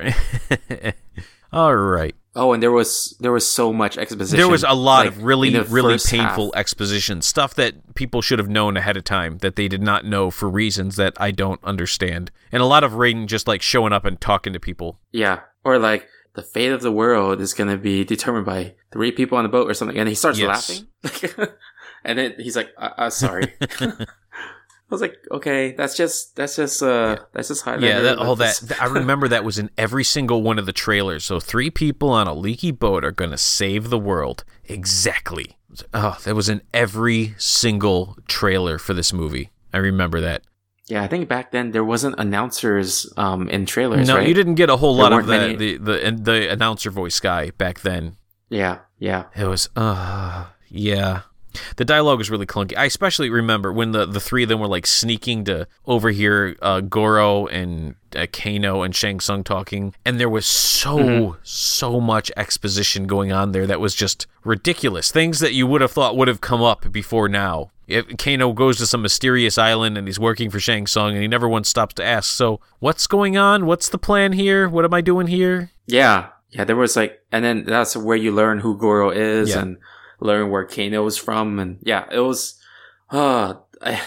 [1.52, 2.16] all right.
[2.36, 4.38] Oh, and there was there was so much exposition.
[4.38, 6.60] There was a lot like, of really, really painful half.
[6.60, 10.30] exposition stuff that people should have known ahead of time that they did not know
[10.30, 14.06] for reasons that I don't understand, and a lot of Raiden just like showing up
[14.06, 15.00] and talking to people.
[15.12, 19.12] Yeah, or like the fate of the world is going to be determined by three
[19.12, 20.48] people on a boat or something, and he starts Yes.
[21.04, 21.48] laughing,
[22.04, 26.82] and then he's like, uh, uh, "Sorry." I was like, "Okay, that's just that's just
[26.82, 30.42] uh that's just Highlander." Yeah, that, all that I remember that was in every single
[30.42, 31.26] one of the trailers.
[31.26, 34.46] So three people on a leaky boat are going to save the world.
[34.66, 35.58] Exactly.
[35.94, 39.52] Oh, that was in every single trailer for this movie.
[39.74, 40.44] I remember that.
[40.88, 44.08] Yeah, I think back then there wasn't announcers um in trailers.
[44.08, 44.28] no, right?
[44.28, 47.20] you didn't get a whole There lot of weren't the, the the the announcer voice
[47.20, 48.16] guy back then.
[48.48, 49.26] Yeah, yeah.
[49.36, 51.24] It was uh yeah,
[51.78, 52.78] The dialogue is really clunky.
[52.78, 56.82] I especially remember when the, the three of them were like sneaking to overhear uh,
[56.82, 61.40] Goro and uh, Kano and Shang Tsung talking, and there was so Mm-hmm.
[61.44, 65.12] so much exposition going on there that was just ridiculous.
[65.12, 67.72] Things that you would have thought would have come up before now.
[67.88, 71.28] If Kano goes to some mysterious island and he's working for Shang Tsung, and he
[71.28, 73.66] never once stops to ask, "So what's going on?
[73.66, 74.68] What's the plan here?
[74.70, 76.64] What am I doing here?" Yeah, yeah.
[76.66, 79.62] There was like, and then that's where you learn who Goro is Yeah.
[79.62, 79.78] and
[80.20, 82.60] learn where Kano was from, and yeah, it was,
[83.10, 83.56] uh,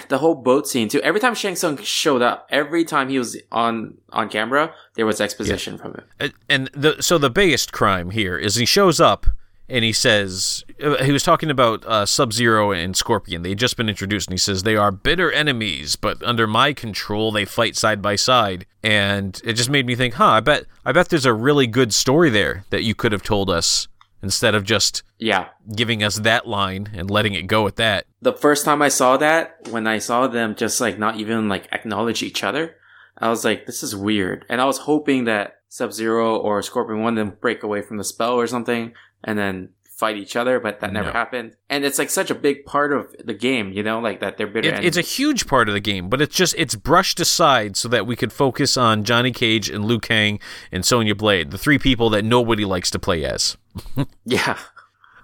[0.08, 1.00] the whole boat scene too.
[1.02, 5.20] Every time Shang Tsung showed up, every time he was on on camera, there was
[5.20, 6.04] exposition from him.
[6.18, 9.26] And- and the so the biggest crime here is he shows up
[9.68, 13.42] and he says uh, he was talking about uh, Sub Zero and Scorpion.
[13.42, 16.72] They had just been introduced, and he says they are bitter enemies, but under my
[16.72, 18.66] control, they fight side by side.
[18.82, 20.24] And it just made me think, huh?
[20.26, 23.48] I bet I bet there's a really good story there that you could have told
[23.48, 23.86] us
[24.22, 25.46] instead of just Yeah.
[25.74, 28.06] giving us that line and letting it go at that.
[28.22, 31.68] The first time I saw that, when I saw them just like not even like
[31.72, 32.76] acknowledge each other,
[33.18, 34.44] I was like, this is weird.
[34.48, 37.96] And I was hoping that Sub Zero or Scorpion one of them break away from
[37.96, 38.92] the spell or something
[39.22, 39.68] and then
[40.01, 41.12] fight each other, but that never No.
[41.12, 41.57] happened.
[41.68, 44.46] And it's like such a big part of the game, you know, like that they're
[44.46, 44.70] bitter.
[44.70, 47.86] It, it's a huge part of the game, but it's just it's brushed aside so
[47.88, 50.40] that we could focus on Johnny Cage and Liu Kang
[50.72, 53.57] and Sonya Blade, the three people that nobody likes to play as.
[54.24, 54.57] yeah.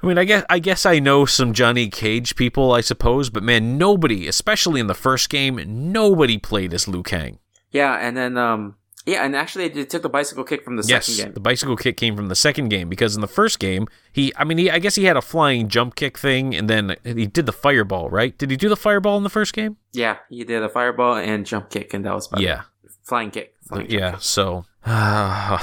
[0.03, 3.43] I mean, I guess I guess I know some Johnny Cage people, I suppose, but
[3.43, 5.59] man, nobody, especially in the first game,
[5.93, 7.39] nobody played as Liu Kang.
[7.72, 11.07] Yeah, and then um yeah, and actually they took the bicycle kick from the yes,
[11.07, 11.34] second game.
[11.34, 14.42] the bicycle kick came from the second game because in the first game, he, I
[14.44, 17.46] mean, he, I guess he had a flying jump kick thing, and then he did
[17.46, 18.36] the fireball, right?
[18.36, 19.76] Did he do the fireball in the first game?
[19.92, 22.44] Yeah, he did a fireball and jump kick and that was about it.
[22.44, 22.62] Yeah,
[23.07, 23.54] Flying kick.
[23.62, 24.12] Flying yeah.
[24.12, 24.22] kick.
[24.22, 25.61] So, I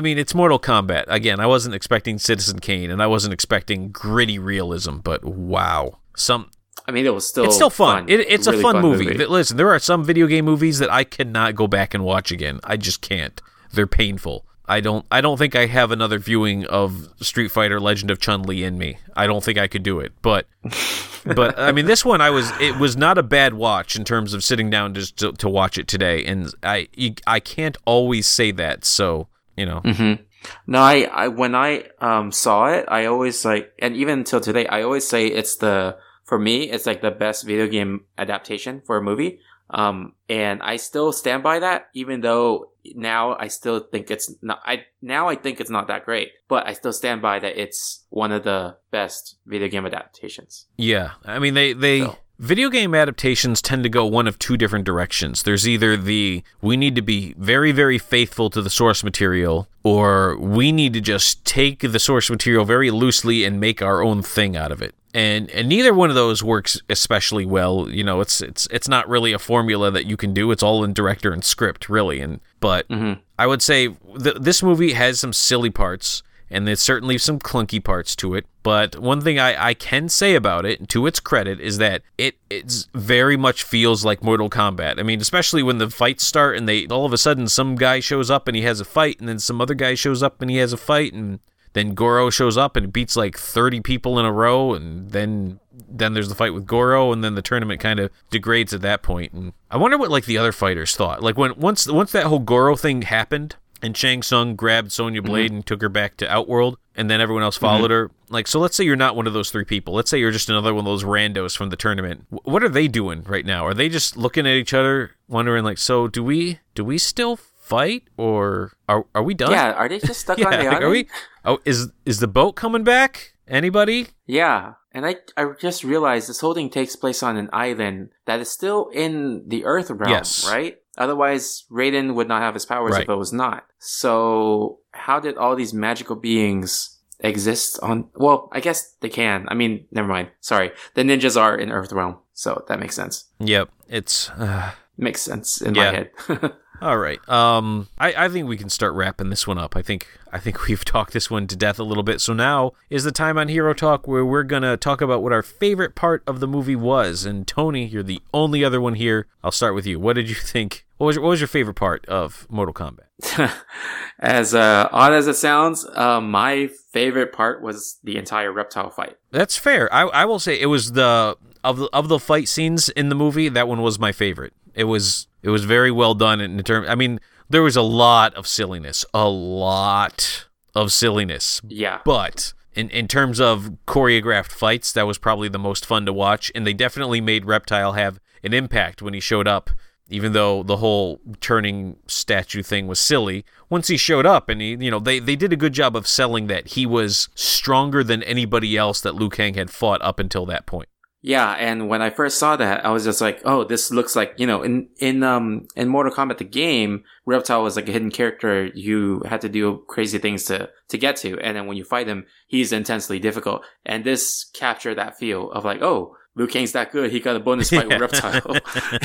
[0.00, 1.04] mean, it's Mortal Kombat.
[1.06, 6.50] Again, I wasn't expecting Citizen Kane, and I wasn't expecting gritty realism, but wow, some
[6.88, 8.08] I mean it was still it's still fun.
[8.08, 9.06] It, it's Really a fun, movie.
[9.06, 12.30] Th- Listen, there are some video game movies that I cannot go back and watch
[12.30, 12.60] again.
[12.64, 13.40] I just can't.
[13.72, 14.44] They're painful.
[14.68, 15.06] I don't.
[15.10, 18.78] I don't think I have another viewing of Street Fighter: Legend of Chun Li in
[18.78, 18.98] me.
[19.16, 20.12] I don't think I could do it.
[20.22, 20.46] But,
[21.24, 22.50] but I mean, this one I was.
[22.60, 25.78] It was not a bad watch in terms of sitting down just to, to watch
[25.78, 26.24] it today.
[26.24, 26.88] And I,
[27.26, 28.84] I can't always say that.
[28.84, 30.22] So you know, Mm-hmm.
[30.66, 34.66] No, I, I when I um saw it, I always like, and even until today,
[34.66, 35.96] I always say it's the
[36.26, 39.38] for me, it's like the best video game adaptation for a movie.
[39.70, 44.60] Um, and I still stand by that, even though now I still think it's not.
[44.64, 48.04] I now I think it's not that great, but I still stand by that it's
[48.10, 50.66] one of the best video game adaptations.
[50.76, 54.56] Yeah, I mean they they So- video game adaptations tend to go one of two
[54.56, 55.42] different directions.
[55.42, 60.36] There's either the we need to be very very faithful to the source material or
[60.38, 64.56] we need to just take the source material very loosely and make our own thing
[64.56, 64.94] out of it.
[65.14, 67.88] And and neither one of those works especially well.
[67.88, 70.50] You know, it's it's it's not really a formula that you can do.
[70.50, 72.20] It's all in director and script, really.
[72.20, 73.20] And but Mhm.
[73.38, 73.88] I would say
[74.22, 78.46] th- this movie has some silly parts, and there's certainly some clunky parts to it.
[78.62, 82.36] But one thing I, I can say about it, to its credit, is that it
[82.50, 84.98] it's very much feels like Mortal Kombat.
[84.98, 88.00] I mean, especially when the fights start and they all of a sudden some guy
[88.00, 90.50] shows up and he has a fight, and then some other guy shows up and
[90.50, 91.40] he has a fight, and
[91.76, 96.14] then Goro shows up and beats like 30 people in a row, and then then
[96.14, 99.32] there's the fight with Goro, and then the tournament kind of degrades at that point.
[99.32, 101.22] And I wonder what like the other fighters thought.
[101.22, 105.30] Like when once once that whole Goro thing happened, and Shang Tsung grabbed Sonya mm-hmm.
[105.30, 108.10] Blade and took her back to Outworld, and then everyone else followed mm-hmm.
[108.10, 108.10] her.
[108.28, 109.94] Like, so let's say you're not one of those three people.
[109.94, 112.24] Let's say you're just another one of those randos from the tournament.
[112.30, 113.66] W- what are they doing right now?
[113.66, 117.36] Are they just looking at each other, wondering like, so do we do we still
[117.36, 119.50] fight or are are we done?
[119.50, 120.84] Yeah, are they just stuck Yeah, on the island?
[120.84, 121.08] are we?
[121.44, 123.34] Oh, is is the boat coming back?
[123.48, 124.08] Anybody?
[124.26, 128.40] Yeah, and I I just realized this whole thing takes place on an island that
[128.40, 130.48] is still in the Earth realm, Yes.
[130.48, 130.78] right?
[130.96, 133.02] Otherwise, Raiden would not have his powers Right.
[133.02, 133.64] if it was not.
[133.78, 138.08] So, how did all these magical beings exist on?
[138.14, 139.46] Well, I guess they can.
[139.48, 140.28] I mean, never mind.
[140.40, 143.24] Sorry, the ninjas are in Earth realm, so that makes sense.
[143.40, 143.68] Yep.
[143.88, 144.30] It's.
[144.30, 145.84] Uh, Makes sense in Yeah.
[145.84, 146.52] my head.
[146.80, 147.26] All right.
[147.28, 149.76] Um, I, I think we can start wrapping this one up.
[149.76, 152.20] I think I think we've talked this one to death a little bit.
[152.20, 155.42] So now is the time on Hero Talk where we're gonna talk about what our
[155.42, 157.24] favorite part of the movie was.
[157.24, 159.26] And Tony, you're the only other one here.
[159.42, 159.98] I'll start with you.
[159.98, 160.84] What did you think?
[160.98, 163.52] What was your, what was your favorite part of Mortal Kombat?
[164.18, 169.16] as uh, odd as it sounds, uh, my favorite part was the entire reptile fight.
[169.30, 169.92] That's fair.
[169.92, 173.14] I, I will say it was the of the of the fight scenes in the
[173.14, 173.48] movie.
[173.48, 174.54] That one was my favorite.
[174.76, 176.88] It was it was very well done in terms.
[176.88, 177.18] I mean,
[177.48, 182.00] there was a lot of silliness, a lot of silliness, Yeah.
[182.04, 186.52] but in in terms of choreographed fights, that was probably the most fun to watch,
[186.54, 189.70] and they definitely made Reptile have an impact when he showed up.
[190.08, 194.76] Even though the whole turning statue thing was silly, once he showed up and he,
[194.78, 198.22] you know, they, they did a good job of selling that he was stronger than
[198.22, 200.88] anybody else that Liu Kang had fought up until that point.
[201.26, 204.34] Yeah, and when I first saw that, I was just like, "Oh, this looks like
[204.36, 208.12] you know." In in um in Mortal Kombat the game, Reptile was like a hidden
[208.12, 208.66] character.
[208.66, 212.06] You had to do crazy things to to get to, and then when you fight
[212.06, 213.64] him, he's intensely difficult.
[213.84, 217.10] And this captured that feel of like, "Oh, Liu Kang's that good.
[217.10, 218.58] He got a bonus fight with Reptile."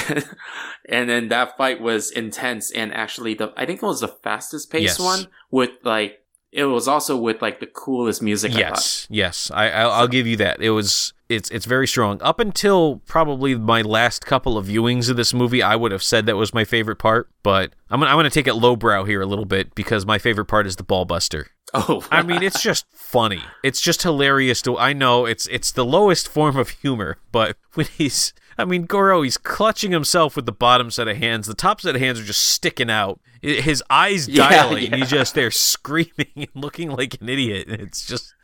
[0.88, 4.70] and then that fight was intense and actually the I think it was the fastest
[4.72, 5.00] paced Yes.
[5.00, 6.21] one with like
[6.52, 8.54] it was also with like the coolest music.
[8.54, 8.60] I.
[8.60, 10.62] Yes, yes, I, I'll, I'll give you that.
[10.62, 12.22] It was it's it's very strong.
[12.22, 16.26] Up until probably my last couple of viewings of this movie, I would have said
[16.26, 17.30] that was my favorite part.
[17.42, 20.46] But I'm gonna I'm gonna take it lowbrow here a little bit because my favorite
[20.46, 21.48] part is the ball buster.
[21.74, 23.42] Oh, I mean, it's just funny.
[23.64, 24.62] It's just hilarious.
[24.64, 28.84] To I know it's it's the lowest form of humor, but when he's I mean,
[28.84, 31.48] Goro, he's clutching himself with the bottom set of hands.
[31.48, 33.20] The top set of hands are just sticking out.
[33.42, 34.98] His eyes Yeah, dilate, and yeah.
[34.98, 37.68] he's just there screaming and looking like an idiot.
[37.70, 38.36] It's just,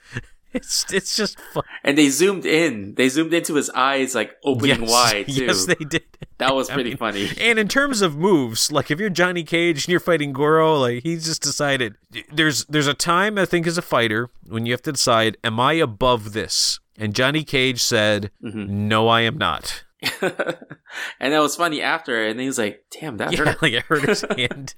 [0.53, 1.63] it's it's just fun.
[1.83, 2.95] and they zoomed in.
[2.95, 5.45] They zoomed into his eyes, like opening Yes, wide too.
[5.45, 6.03] yes, they did.
[6.39, 7.29] that was I pretty mean, funny.
[7.39, 11.03] And in terms of moves, like if you're Johnny Cage and you're fighting Goro, like
[11.03, 11.95] he's just decided
[12.31, 15.59] there's there's a time I think as a fighter when you have to decide, am
[15.59, 16.79] I above this?
[16.97, 18.87] And Johnny Cage said, Mm-hmm.
[18.87, 19.83] No, I am not.
[20.21, 23.83] and that was funny after, and he was like, "Damn, that Yeah, hurt." like it
[23.83, 24.75] hurt his hand.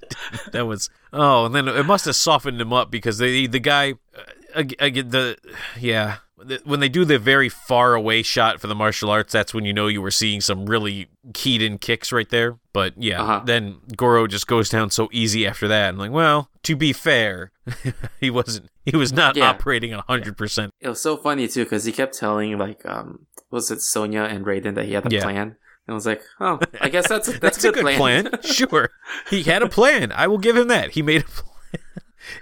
[0.52, 3.92] that was oh, and then it must have softened him up because they the guy,
[4.16, 4.22] uh,
[4.54, 5.36] ag- ag- the
[5.78, 6.16] yeah,
[6.64, 9.72] when they do the very far away shot for the martial arts, that's when you
[9.74, 12.58] know you were seeing some really keyed in kicks right there.
[12.72, 13.42] But yeah, Uh-huh.
[13.44, 15.88] then Goro just goes down so easy after that.
[15.90, 17.50] I'm like, well, to be fair,
[18.20, 18.68] he wasn't.
[18.84, 19.50] He was not Yeah.
[19.50, 20.72] operating hundred percent.
[20.80, 24.44] It was so funny too because he kept telling like, um, was it Sonya and
[24.44, 25.22] Raiden that he had a Yeah.
[25.22, 25.36] plan?
[25.38, 25.56] And
[25.88, 28.28] I was like, "Oh, I guess that's a, That's, that's, a good plan.
[28.44, 28.90] Sure,
[29.28, 30.12] he had a plan.
[30.12, 30.90] I will give him that.
[30.90, 31.82] He made a plan.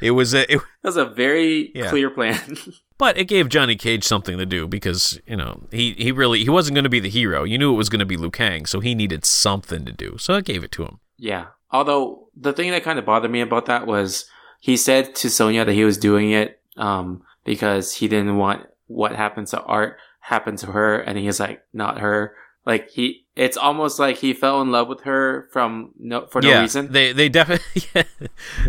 [0.00, 0.42] It was a.
[0.52, 1.88] It, That was a very Yeah.
[1.88, 2.56] clear plan.
[2.98, 6.50] But it gave Johnny Cage something to do because, you know, he, he really he
[6.50, 7.44] wasn't going to be the hero.
[7.44, 10.18] You knew it was going to be Liu Kang, so he needed something to do.
[10.18, 10.98] So it gave it to him.
[11.16, 11.46] yeah.
[11.70, 14.24] Although the thing that kind of bothered me about that was
[14.58, 19.14] he said to Sonya that he was doing it um, because he didn't want what
[19.14, 22.34] happened to Art happen to her, and he's like, not her.
[22.66, 26.48] Like he, it's almost like he fell in love with her from no for no
[26.48, 26.90] yeah, reason.
[26.90, 27.64] they they definitely.
[27.94, 28.02] Yeah.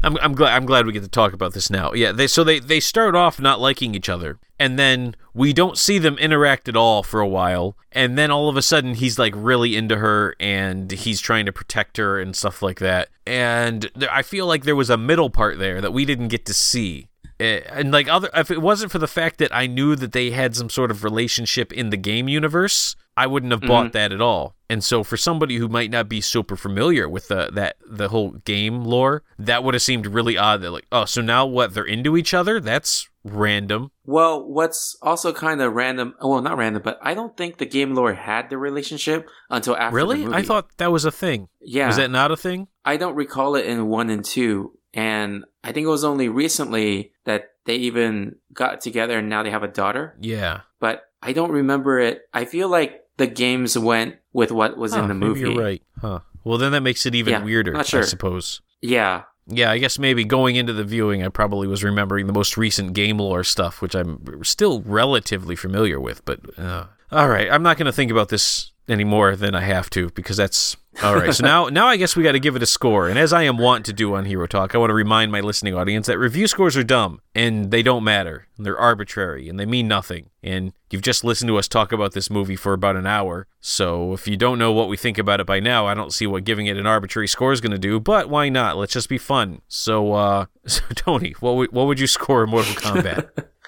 [0.03, 1.93] I'm I'm glad I'm glad we get to talk about this now.
[1.93, 5.77] Yeah, they so they they start off not liking each other, and then we don't
[5.77, 9.17] see them interact at all for a while, and then all of a sudden he's
[9.17, 13.09] like really into her, and he's trying to protect her and stuff like that.
[13.25, 16.45] And there, I feel like there was a middle part there that we didn't get
[16.45, 17.08] to see.
[17.39, 20.31] Eh, And like other, if it wasn't for the fact that I knew that they
[20.31, 24.21] had some sort of relationship in the game universe, I wouldn't have bought that at
[24.21, 24.55] all.
[24.69, 28.31] And so, for somebody who might not be super familiar with the that the whole
[28.45, 30.61] game lore, that would have seemed really odd.
[30.61, 31.73] That like, oh, so now what?
[31.73, 32.59] They're into each other?
[32.59, 33.91] That's random.
[34.05, 37.93] Well, what's also kind of random, well, not random, but I don't think the game
[37.95, 40.25] lore had the relationship until after really?
[40.25, 41.49] the I thought that was a thing.
[41.61, 42.67] yeah, Was that not a thing?
[42.85, 47.13] I don't recall it in one and two, and I think it was only recently
[47.25, 50.15] that they even got together and now they have a daughter.
[50.19, 50.61] Yeah.
[50.79, 52.21] But I don't remember it.
[52.33, 55.41] I feel like the games went with what was Huh, in the movie.
[55.41, 55.83] You're right.
[56.01, 56.19] Huh.
[56.43, 57.83] Well, then that makes it even Yeah, weirder.
[57.83, 57.99] sure.
[58.01, 58.61] I suppose.
[58.81, 62.55] Yeah, Yeah, I guess maybe going into the viewing, I probably was remembering the most
[62.55, 66.23] recent game lore stuff, which I'm still relatively familiar with.
[66.23, 69.61] But uh, all right, I'm not going to think about this any more than I
[69.61, 71.33] have to because that's all right.
[71.33, 73.07] So now, now I guess we got to give it a score.
[73.07, 75.39] And as I am wont to do on Hero Talk, I want to remind my
[75.39, 78.47] listening audience that review scores are dumb and they don't matter.
[78.57, 80.29] And they're arbitrary and they mean nothing.
[80.41, 83.47] And you've just listened to us talk about this movie for about an hour.
[83.61, 86.27] So if you don't know what we think about it by now, I don't see
[86.27, 87.99] what giving it an arbitrary score is going to do.
[87.99, 88.77] But why not?
[88.77, 89.61] Let's just be fun.
[89.67, 93.29] So, uh, so Tony, what would, what would you score Mortal Kombat?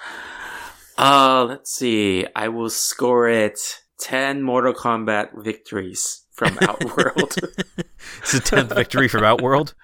[0.98, 2.26] Uh, let's see.
[2.36, 3.58] I will score it
[4.00, 7.36] 10 Mortal Kombat victories from Outworld.
[8.20, 9.74] it's the tenth victory from Outworld.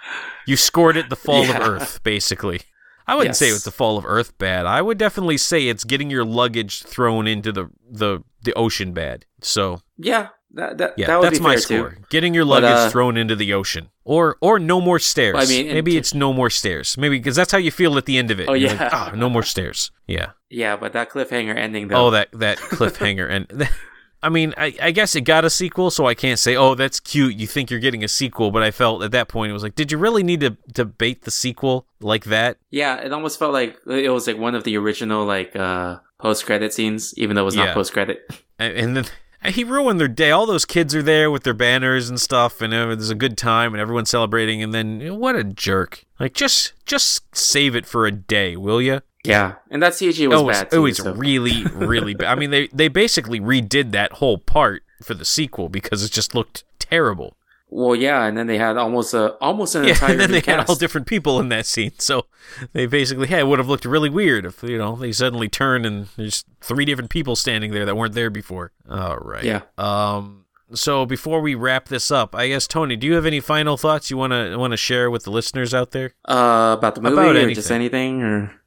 [0.46, 1.56] You scored it the fall Yeah.
[1.62, 2.60] of Earth, basically.
[3.06, 3.56] I wouldn't say Yes.
[3.56, 4.66] it's the fall of Earth bad.
[4.66, 9.24] I would definitely say it's getting your luggage thrown into the the, the ocean bad.
[9.40, 11.90] So yeah, that, that, yeah, that would that's be my fair score.
[11.90, 11.96] too.
[12.10, 15.36] Getting your But, luggage uh, thrown into the ocean, or or no more stairs.
[15.38, 16.96] I mean, maybe it's no more stairs.
[16.96, 18.48] Maybe because that's how you feel at the end of it.
[18.48, 18.88] Oh, You're like, yeah.
[18.92, 19.90] "Ah, no more stairs.
[20.06, 20.30] Yeah.
[20.50, 22.06] Yeah, but that cliffhanger ending though.
[22.06, 23.68] Oh, that that cliffhanger and
[24.20, 26.98] I mean, I, I guess it got a sequel, so I can't say, oh, that's
[26.98, 27.36] cute.
[27.36, 29.76] You think you're getting a sequel, but I felt at that point it was like,
[29.76, 30.40] did you really need
[30.74, 32.56] to bait the sequel like that?
[32.70, 36.46] Yeah, it almost felt like it was like one of the original like uh post
[36.46, 37.66] credit scenes, even though it was Yeah.
[37.66, 38.28] not post credit.
[38.58, 39.04] And, and then
[39.44, 40.30] he ruined their day.
[40.30, 43.38] All those kids are there with their banners and stuff, and uh, there's a good
[43.38, 44.62] time, and everyone's celebrating.
[44.62, 46.04] And then what a jerk!
[46.18, 49.00] Like just just save it for a day, will you?
[49.24, 50.82] yeah, and that CG was it was, bad it too.
[50.82, 52.28] was so- really really bad.
[52.28, 56.34] I mean, they they basically redid that whole part for the sequel because it just
[56.34, 57.36] looked terrible.
[57.70, 60.40] Well, yeah, and then they had almost a almost an Yeah, entire and then they
[60.40, 62.26] new had all different people in that scene, so
[62.72, 65.84] they basically yeah, it would have looked really weird if you know they suddenly turn
[65.84, 68.72] and there's three different people standing there that weren't there before.
[68.88, 69.44] All right.
[69.44, 69.62] Yeah.
[69.76, 70.46] Um.
[70.74, 74.10] So before we wrap this up, I guess Tony, do you have any final thoughts
[74.10, 76.14] you want to want to share with the listeners out there?
[76.26, 78.60] Uh, about the movie About or just anything or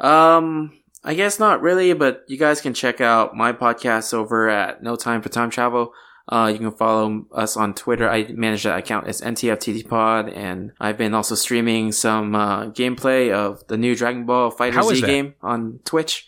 [0.00, 0.72] um
[1.04, 4.96] I guess not really, but you guys can check out my podcast over at No
[4.96, 5.92] Time for Time Travel.
[6.26, 8.08] Uh, you can follow us on Twitter.
[8.08, 13.30] I manage that account as NTFTT Pod, and I've been also streaming some uh, gameplay
[13.30, 15.06] of the new Dragon Ball Fighter Z that?
[15.06, 16.26] game on Twitch.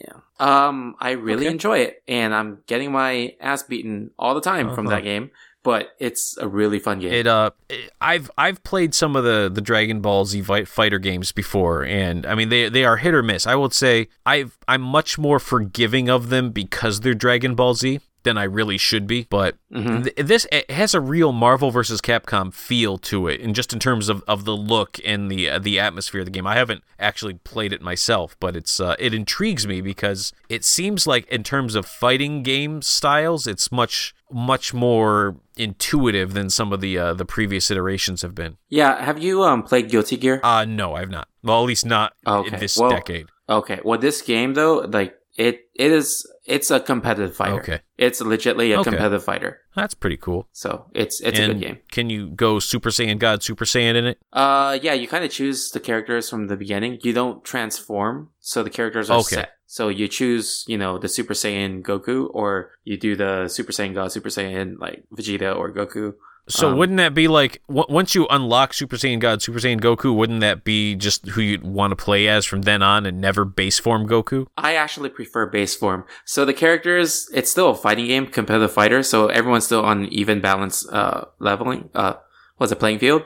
[0.00, 0.14] Yeah.
[0.40, 1.52] Um, I really Okay.
[1.52, 4.96] enjoy it, and I'm getting my ass beaten all the time from Uh-huh.
[4.96, 5.30] that game.
[5.62, 7.12] But it's a really fun game.
[7.12, 11.32] It uh, it- I've I've played some of the the Dragon Ball Z fighter games
[11.32, 13.46] before, and I mean they they are hit or miss.
[13.48, 17.98] I would say I've I'm much more forgiving of them because they're Dragon Ball Z
[18.26, 19.26] than I really should be.
[19.30, 20.04] But Mhm.
[20.04, 23.78] th- this it has a real Marvel versus Capcom feel to it, and just in
[23.78, 26.46] terms of, of the look and the uh, the atmosphere of the game.
[26.46, 31.06] I haven't actually played it myself, but it's uh, it intrigues me because it seems
[31.06, 36.80] like in terms of fighting game styles, it's much much more intuitive than some of
[36.80, 38.56] the uh, the previous iterations have been.
[38.68, 39.02] yeah.
[39.04, 40.40] Have you um played Guilty Gear?
[40.42, 41.28] Uh no, I've not.
[41.42, 43.28] Well, at least not Okay, in this well- decade.
[43.48, 43.78] Okay.
[43.84, 47.60] Well, this game though, like it, it is, it's a competitive fighter.
[47.60, 47.80] Okay.
[47.98, 48.90] It's legitly a Okay.
[48.90, 49.60] competitive fighter.
[49.74, 50.48] That's pretty cool.
[50.52, 51.78] So it's, it's and a good game.
[51.90, 54.18] Can you go Super Saiyan God, Super Saiyan in it?
[54.32, 56.98] Uh, yeah, you kind of choose the characters from the beginning.
[57.02, 59.36] You don't transform, so the characters are Okay.
[59.36, 59.50] set.
[59.68, 63.94] So you choose, you know, the Super Saiyan Goku, or you do the Super Saiyan
[63.94, 66.14] God, Super Saiyan like Vegeta or Goku.
[66.48, 69.80] So Um, wouldn't that be like w- once you unlock Super Saiyan God, Super Saiyan
[69.80, 70.14] Goku?
[70.14, 73.44] Wouldn't that be just who you'd want to play as from then on, and never
[73.44, 74.46] base form Goku?
[74.56, 76.04] I actually prefer base form.
[76.24, 79.02] So the characters, it's still a fighting game, competitive fighter.
[79.02, 82.14] So everyone's still on even balance, uh, leveling, uh,
[82.58, 83.22] what's it, playing field?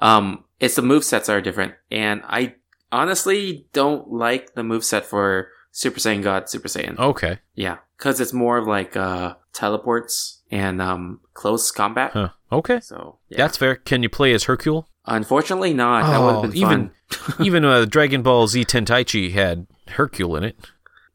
[0.00, 1.74] Um, it's the move sets are different.
[1.92, 2.54] And I
[2.90, 6.98] honestly don't like the move set for Super Saiyan God, Super Saiyan.
[6.98, 7.76] Okay, Yeah.
[7.98, 12.10] Cause it's more of like, uh, teleports and, um, close combat.
[12.12, 12.28] huh?
[12.54, 13.38] Okay, So, yeah.
[13.38, 13.76] that's fair.
[13.76, 14.88] Can you play as Hercule?
[15.06, 16.02] Unfortunately not.
[16.10, 16.90] that would Oh, have been even- fun.
[17.46, 20.56] Even uh, Dragon Ball Z Tenkaichi had Hercule in it.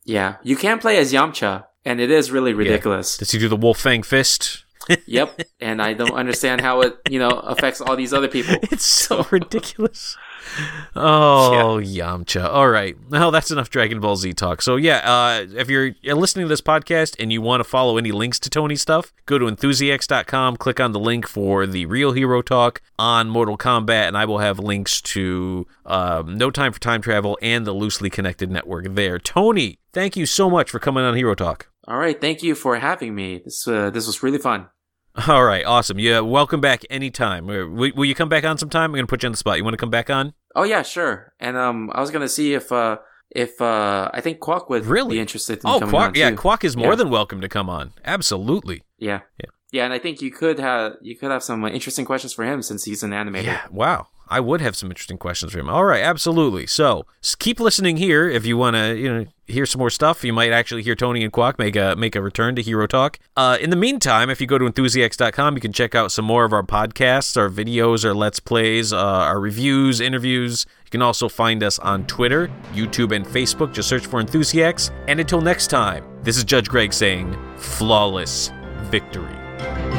[0.05, 0.35] yeah.
[0.43, 1.65] You can play as Yamcha.
[1.85, 3.17] And it is really ridiculous.
[3.17, 4.63] Does he do the Wolf Fang Fist?
[5.05, 5.41] Yep.
[5.61, 8.55] And I don't understand how it, you know, affects all these other people.
[8.71, 10.17] It's so ridiculous.
[10.95, 12.43] Oh, Yamcha.
[12.45, 12.97] All right.
[13.09, 14.61] Well, that's enough Dragon Ball Z talk.
[14.61, 18.11] So, yeah, uh, if you're, listening to this podcast and you want to follow any
[18.11, 22.41] links to Tony's stuff, go to enthusiasts.com, click on the link for the Real Hero
[22.41, 27.01] Talk on Mortal Kombat, and I will have links to um, No Time for Time
[27.01, 29.19] Travel and the Loosely Connected Network there.
[29.19, 31.69] Tony, thank you so much for coming on Hero Talk.
[31.87, 32.19] All right.
[32.19, 33.41] Thank you for having me.
[33.43, 34.67] This, uh, this was really fun.
[35.27, 35.99] All right, awesome.
[35.99, 37.49] Yeah, welcome back anytime.
[37.49, 38.85] Uh, Will, will you come back on sometime?
[38.85, 39.57] I'm going to put you on the spot.
[39.57, 40.33] You want to come back on?
[40.55, 41.33] Oh yeah, sure.
[41.39, 42.97] And, um, I was going to see if, uh,
[43.31, 45.15] if, uh, I think Quack would Really?
[45.15, 46.15] be interested in Oh, Quack!
[46.15, 46.31] Yeah.
[46.31, 46.95] Quack is more Yeah.
[46.95, 47.91] than welcome to come on.
[48.05, 48.83] Absolutely.
[48.97, 49.21] Yeah.
[49.39, 49.49] Yeah.
[49.71, 49.83] Yeah.
[49.85, 52.85] And I think you could have, you could have some interesting questions for him since
[52.85, 53.43] he's an animator.
[53.43, 53.61] Yeah.
[53.71, 54.07] Wow.
[54.29, 55.69] I would have some interesting questions for him.
[55.69, 56.67] All right, absolutely.
[56.67, 57.05] So
[57.39, 60.23] keep listening here if you want to, you know, hear some more stuff.
[60.23, 63.17] You might actually hear Tony and Quack make a make a return to Hero Talk.
[63.35, 66.45] Uh, in the meantime, if you go to enthusiasts.com, you can check out some more
[66.45, 70.65] of our podcasts, our videos, our let's plays, uh, our reviews, interviews.
[70.85, 73.73] You can also find us on Twitter, YouTube, and Facebook.
[73.73, 74.91] Just search for Enthusiasts.
[75.07, 78.51] And until next time, this is Judge Greg saying, flawless
[78.89, 79.98] victory.